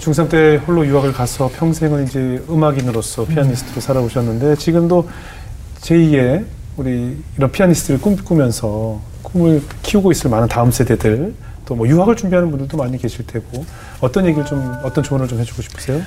[0.00, 5.08] 중3 때 홀로 유학을 가서 평생을 이제 음악인으로서 피아니스트로 살아오셨는데 지금도
[5.80, 6.44] 제2의
[6.76, 11.34] 우리 이런 피아니스트를 꿈꾸면서 꿈을 키우고 있을 많은 다음 세대들
[11.66, 13.64] 또 뭐 유학을 준비하는 분들도 많이 계실 테고
[14.00, 16.02] 어떤 얘기를 좀 어떤 조언을 좀 해주고 싶으세요?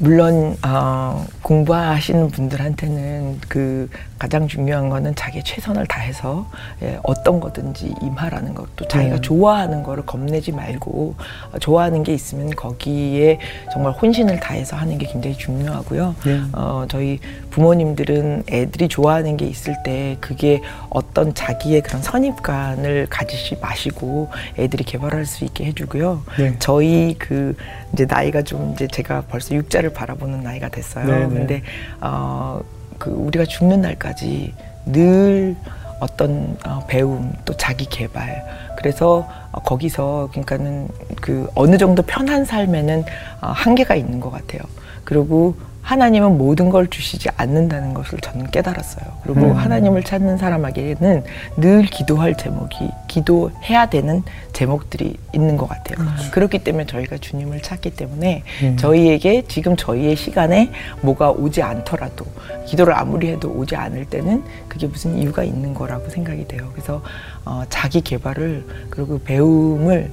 [0.00, 3.88] 물론 어, 공부하시는 분들한테는 그
[4.18, 6.46] 가장 중요한 거는 자기 최선을 다해서
[6.82, 9.20] 예, 어떤 거든지 임하라는 것도 자기가 네.
[9.20, 11.14] 좋아하는 거를 겁내지 말고
[11.52, 13.38] 어, 좋아하는 게 있으면 거기에
[13.72, 16.14] 정말 혼신을 다해서 하는 게 굉장히 중요하고요.
[16.24, 16.40] 네.
[16.52, 17.18] 어, 저희
[17.50, 25.26] 부모님들은 애들이 좋아하는 게 있을 때 그게 어떤 자기의 그런 선입관을 가지지 마시고 애들이 개발할
[25.26, 26.22] 수 있게 해주고요.
[26.38, 26.56] 네.
[26.58, 27.54] 저희 그
[27.92, 31.06] 이제 나이가 좀 이제 제가 벌써 육자를 바라보는 나이가 됐어요.
[31.06, 31.26] 네네.
[31.26, 31.28] 네.
[31.28, 31.62] 근데
[32.00, 32.60] 어,
[32.98, 34.54] 그 우리가 죽는 날까지
[34.86, 35.56] 늘
[36.00, 38.44] 어떤 어, 배움 또 자기 개발
[38.76, 40.88] 그래서 어, 거기서 그러니까는
[41.20, 43.04] 그 어느 정도 편한 삶에는
[43.42, 44.62] 어, 한계가 있는 것 같아요.
[45.04, 45.54] 그리고
[45.90, 49.04] 하나님은 모든 걸 주시지 않는다는 것을 저는 깨달았어요.
[49.24, 49.52] 그리고 음.
[49.56, 51.24] 하나님을 찾는 사람에게는
[51.56, 54.22] 늘 기도할 제목이 기도해야 되는
[54.52, 56.06] 제목들이 있는 것 같아요.
[56.06, 56.14] 음.
[56.30, 58.76] 그렇기 때문에 저희가 주님을 찾기 때문에 음.
[58.76, 60.70] 저희에게 지금 저희의 시간에
[61.00, 62.24] 뭐가 오지 않더라도
[62.66, 66.68] 기도를 아무리 해도 오지 않을 때는 그게 무슨 이유가 있는 거라고 생각이 돼요.
[66.72, 67.02] 그래서
[67.44, 70.12] 어, 자기 개발을 그리고 배움을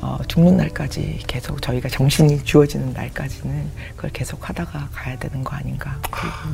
[0.00, 5.96] 어, 죽는 날까지 계속 저희가 정신이 주어지는 날까지는 그걸 계속 하다가 가야 되는 거 아닌가.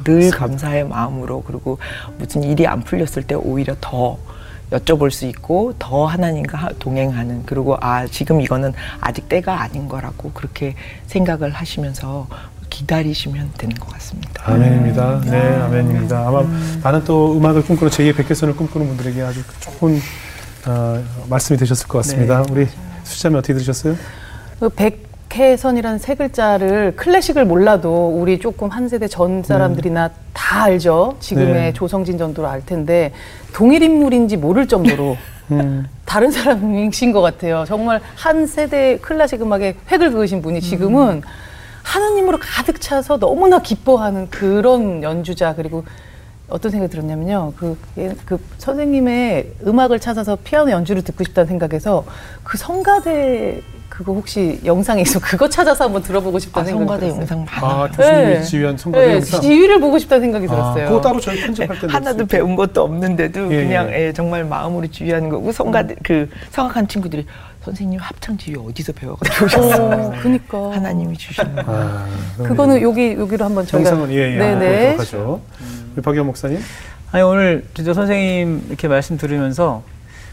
[0.05, 1.79] 늘 감사의 마음으로 그리고
[2.19, 4.19] 무슨 일이 안 풀렸을 때 오히려 더
[4.71, 10.75] 여쭤볼 수 있고 더 하나님과 동행하는 그리고 아 지금 이거는 아직 때가 아닌 거라고 그렇게
[11.07, 12.27] 생각을 하시면서
[12.71, 14.43] 기다리시면 되는 것 같습니다.
[14.51, 15.21] 아멘입니다.
[15.27, 16.27] 네, 아멘입니다.
[16.27, 16.81] 아마 음.
[16.83, 20.01] 많은 또 음악을 꿈꾸는 제2의 백개선을 꿈꾸는 분들에게 아주 좋은
[20.67, 22.43] 어, 말씀이 되셨을 것 같습니다.
[22.43, 22.53] 네.
[22.53, 22.69] 우리
[23.05, 23.97] 수자매 어떻게 들으셨어요?
[24.59, 24.71] 그
[25.29, 30.11] 백혜선이라는 세 글자를 클래식을 몰라도 우리 조금 한 세대 전 사람들이나 음.
[30.33, 31.17] 다 알죠.
[31.21, 31.73] 지금의 네.
[31.73, 33.13] 조성진 전도를 알 텐데
[33.53, 35.17] 동일 인물인지 모를 정도로
[35.53, 35.87] 음.
[36.05, 37.65] 다른 사람이신 것 같아요.
[37.67, 41.23] 정말 한 세대 클래식 음악에 획을 그으신 분이 지금은 음.
[41.83, 45.85] 하나님으로 가득 차서 너무나 기뻐하는 그런 연주자 그리고
[46.49, 47.53] 어떤 생각이 들었냐면요.
[47.57, 52.05] 그, 예, 그 선생님의 음악을 찾아서 피아노 연주를 듣고 싶다는 생각에서
[52.43, 57.39] 그 성가대 그거 혹시 영상에 있어 그거 찾아서 한번 들어보고 싶다는 아, 생각이 성가대 들었어요.
[57.39, 58.43] 영상 아, 교수님이 네.
[58.43, 59.41] 지휘한 성가대 네, 영상?
[59.41, 60.89] 지휘를 보고 싶다는 생각이 아, 들었어요.
[60.89, 64.07] 그거 따로 저희 편집할 때 하나도 배운 것도 없는데도 예, 그냥 예.
[64.09, 65.99] 예, 정말 마음으로 지휘하는 거고 성가대 음.
[66.03, 67.25] 그 성악한 친구들이
[67.65, 69.93] 선생님 합창 지휘 어디서 배워가지고 오셨어요?
[69.93, 71.63] 어, 그니까 하나님이 주신 거.
[71.67, 72.07] 아,
[72.37, 74.97] 그거는 여기 여기로 한번 저희가 영상은 예, 예, 네네.
[74.97, 75.41] 하죠.
[75.61, 75.93] 음.
[75.95, 76.61] 우리 박영 목사님.
[77.11, 79.83] 아니 오늘 진짜 선생님 이렇게 말씀 들으면서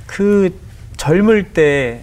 [0.07, 0.53] 그
[0.97, 2.01] 젊을 때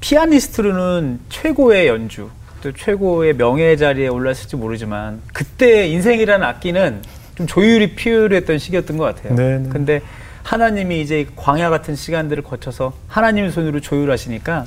[0.00, 2.30] 피아니스트로는 최고의 연주
[2.62, 7.02] 또 최고의 명예 자리에 올랐을지 모르지만 그때 인생이라는 악기는
[7.36, 9.36] 좀 조율이 필요했던 시기였던 것 같아요.
[9.36, 9.58] 네네.
[9.58, 9.68] 네.
[9.68, 10.00] 근데
[10.48, 14.64] 하나님이 이제 광야 같은 시간들을 거쳐서 하나님의 손으로 조율하시니까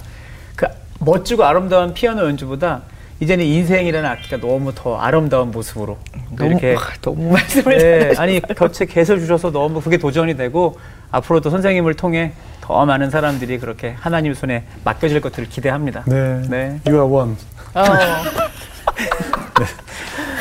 [0.56, 0.68] 그
[1.00, 2.84] 멋지고 아름다운 피아노 연주보다
[3.20, 5.98] 이제는 인생이라는 악기가 너무 더 아름다운 모습으로
[6.38, 10.80] 너무, 이렇게 너무 말씀을 네, 아니 곁에 개서 주셔서 너무 그게 도전이 되고
[11.10, 16.04] 앞으로도 선생님을 통해 더 많은 사람들이 그렇게 하나님 손에 맡겨질 것들을 기대합니다.
[16.06, 16.80] 네, 네.
[16.86, 17.36] You are one.
[17.74, 17.84] 어.
[19.60, 19.66] 네.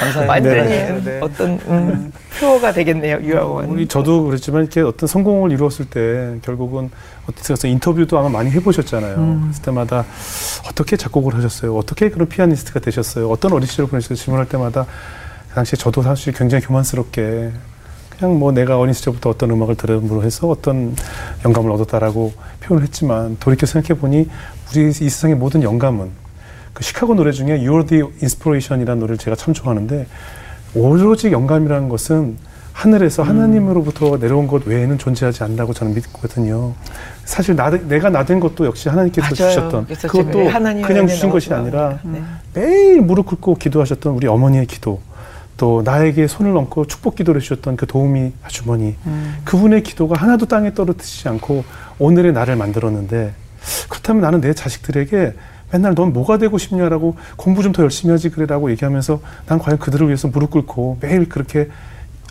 [0.01, 0.33] 감사합니다.
[0.33, 0.69] 완전히.
[0.69, 1.01] 네.
[1.05, 1.21] 네.
[1.21, 3.67] 어떤 음, 표가 되겠네요, 유아원.
[3.67, 6.91] 우리 저도 그랬지만 이렇게 어떤 성공을 이루었을 때 결국은
[7.29, 9.15] 어떻게 해서 인터뷰도 아마 많이 해보셨잖아요.
[9.15, 10.07] 그럴 때마다
[10.67, 11.77] 어떻게 작곡을 하셨어요?
[11.77, 13.29] 어떻게 그런 피아니스트가 되셨어요?
[13.31, 14.17] 어떤 어린 시절을 보내셨어요?
[14.17, 14.87] 질문할 때마다
[15.51, 17.51] 그 당시에 저도 사실 굉장히 교만스럽게
[18.19, 20.95] 그냥 뭐 내가 어린 시절부터 어떤 음악을 들음으로 해서 어떤
[21.45, 22.33] 영감을 얻었다라고
[22.63, 24.29] 표현을 했지만 돌이켜 생각해 보니
[24.71, 26.11] 우리 이 세상의 모든 영감은
[26.81, 30.07] 그 시카고 노래 중에 You're the Inspiration이라는 노래를 제가 참 좋아하는데
[30.75, 32.39] 오로지 영감이라는 것은
[32.73, 36.73] 하늘에서 하나님으로부터 내려온 것 외에는 존재하지 않는다고 저는 믿거든요.
[37.27, 39.53] 사실 나, 내가 나 된 것도 역시 하나님께서 맞아요.
[39.53, 40.51] 주셨던 그것도
[40.87, 41.53] 그냥 주신 것이.
[41.53, 42.23] 아니라 네.
[42.55, 45.01] 매일 무릎 꿇고 기도하셨던 우리 어머니의 기도
[45.59, 48.97] 또 나에게 손을 얹고 축복 기도를 해주셨던 그 도우미 아주머니
[49.45, 51.63] 그분의 기도가 하나도 땅에 떨어지지 않고
[51.99, 53.35] 오늘의 나를 만들었는데
[53.89, 55.35] 그렇다면 나는 내 자식들에게
[55.73, 60.07] 맨날 넌 뭐가 되고 싶냐라고 공부 좀 더 열심히 하지 그래라고 얘기하면서 난 과연 그들을
[60.09, 61.69] 위해서 무릎 꿇고 매일 그렇게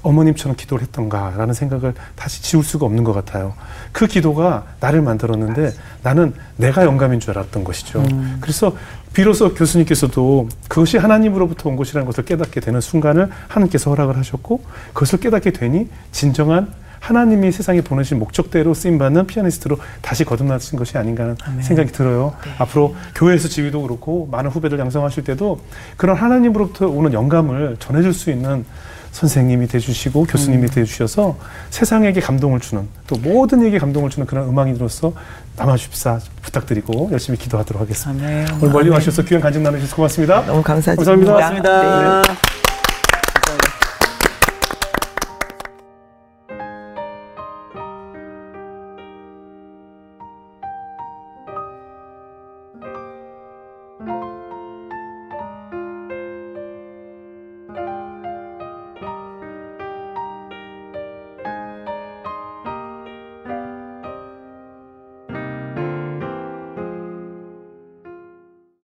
[0.02, 3.54] 어머님처럼 기도를 했던가라는 생각을 다시 지울 수가 없는 것 같아요.
[3.92, 5.74] 그 기도가 나를 만들었는데
[6.04, 8.04] 나는 내가 영감인 줄 알았던 것이죠.
[8.40, 8.74] 그래서
[9.14, 14.62] 비로소 교수님께서도 그것이 하나님으로부터 온 것이라는 것을 깨닫게 되는 순간을 하나님께서 허락을 하셨고
[14.94, 21.62] 그것을 깨닫게 되니 진정한 하나님이 세상에 보내신 목적대로 쓰임받는 피아니스트로 다시 거듭나신 것이 아닌가 하는
[21.62, 22.34] 생각이 들어요.
[22.58, 25.60] 앞으로 교회에서 지휘도 그렇고 많은 후배들 양성하실 때도
[25.98, 28.66] 그런 하나님으로부터 오는 영감을 전해줄 수 있는
[29.12, 31.38] 선생님이 돼주시고 교수님이 돼주셔서
[31.72, 35.14] 세상에게 감동을 주는 또 모든 이에게 감동을 주는 그런 음악인으로서
[35.58, 38.26] 남아주십사 부탁드리고 열심히 기도하도록 하겠습니다.
[38.26, 38.48] 아멘.
[38.62, 40.46] 오늘 멀리 와주셔서 귀한 간증 나누셔서 고맙습니다.
[40.46, 41.34] 너무 감사드립니다.
[41.34, 41.82] 감사합니다.
[41.82, 42.22] 고맙습니다.
[42.22, 42.79] 네.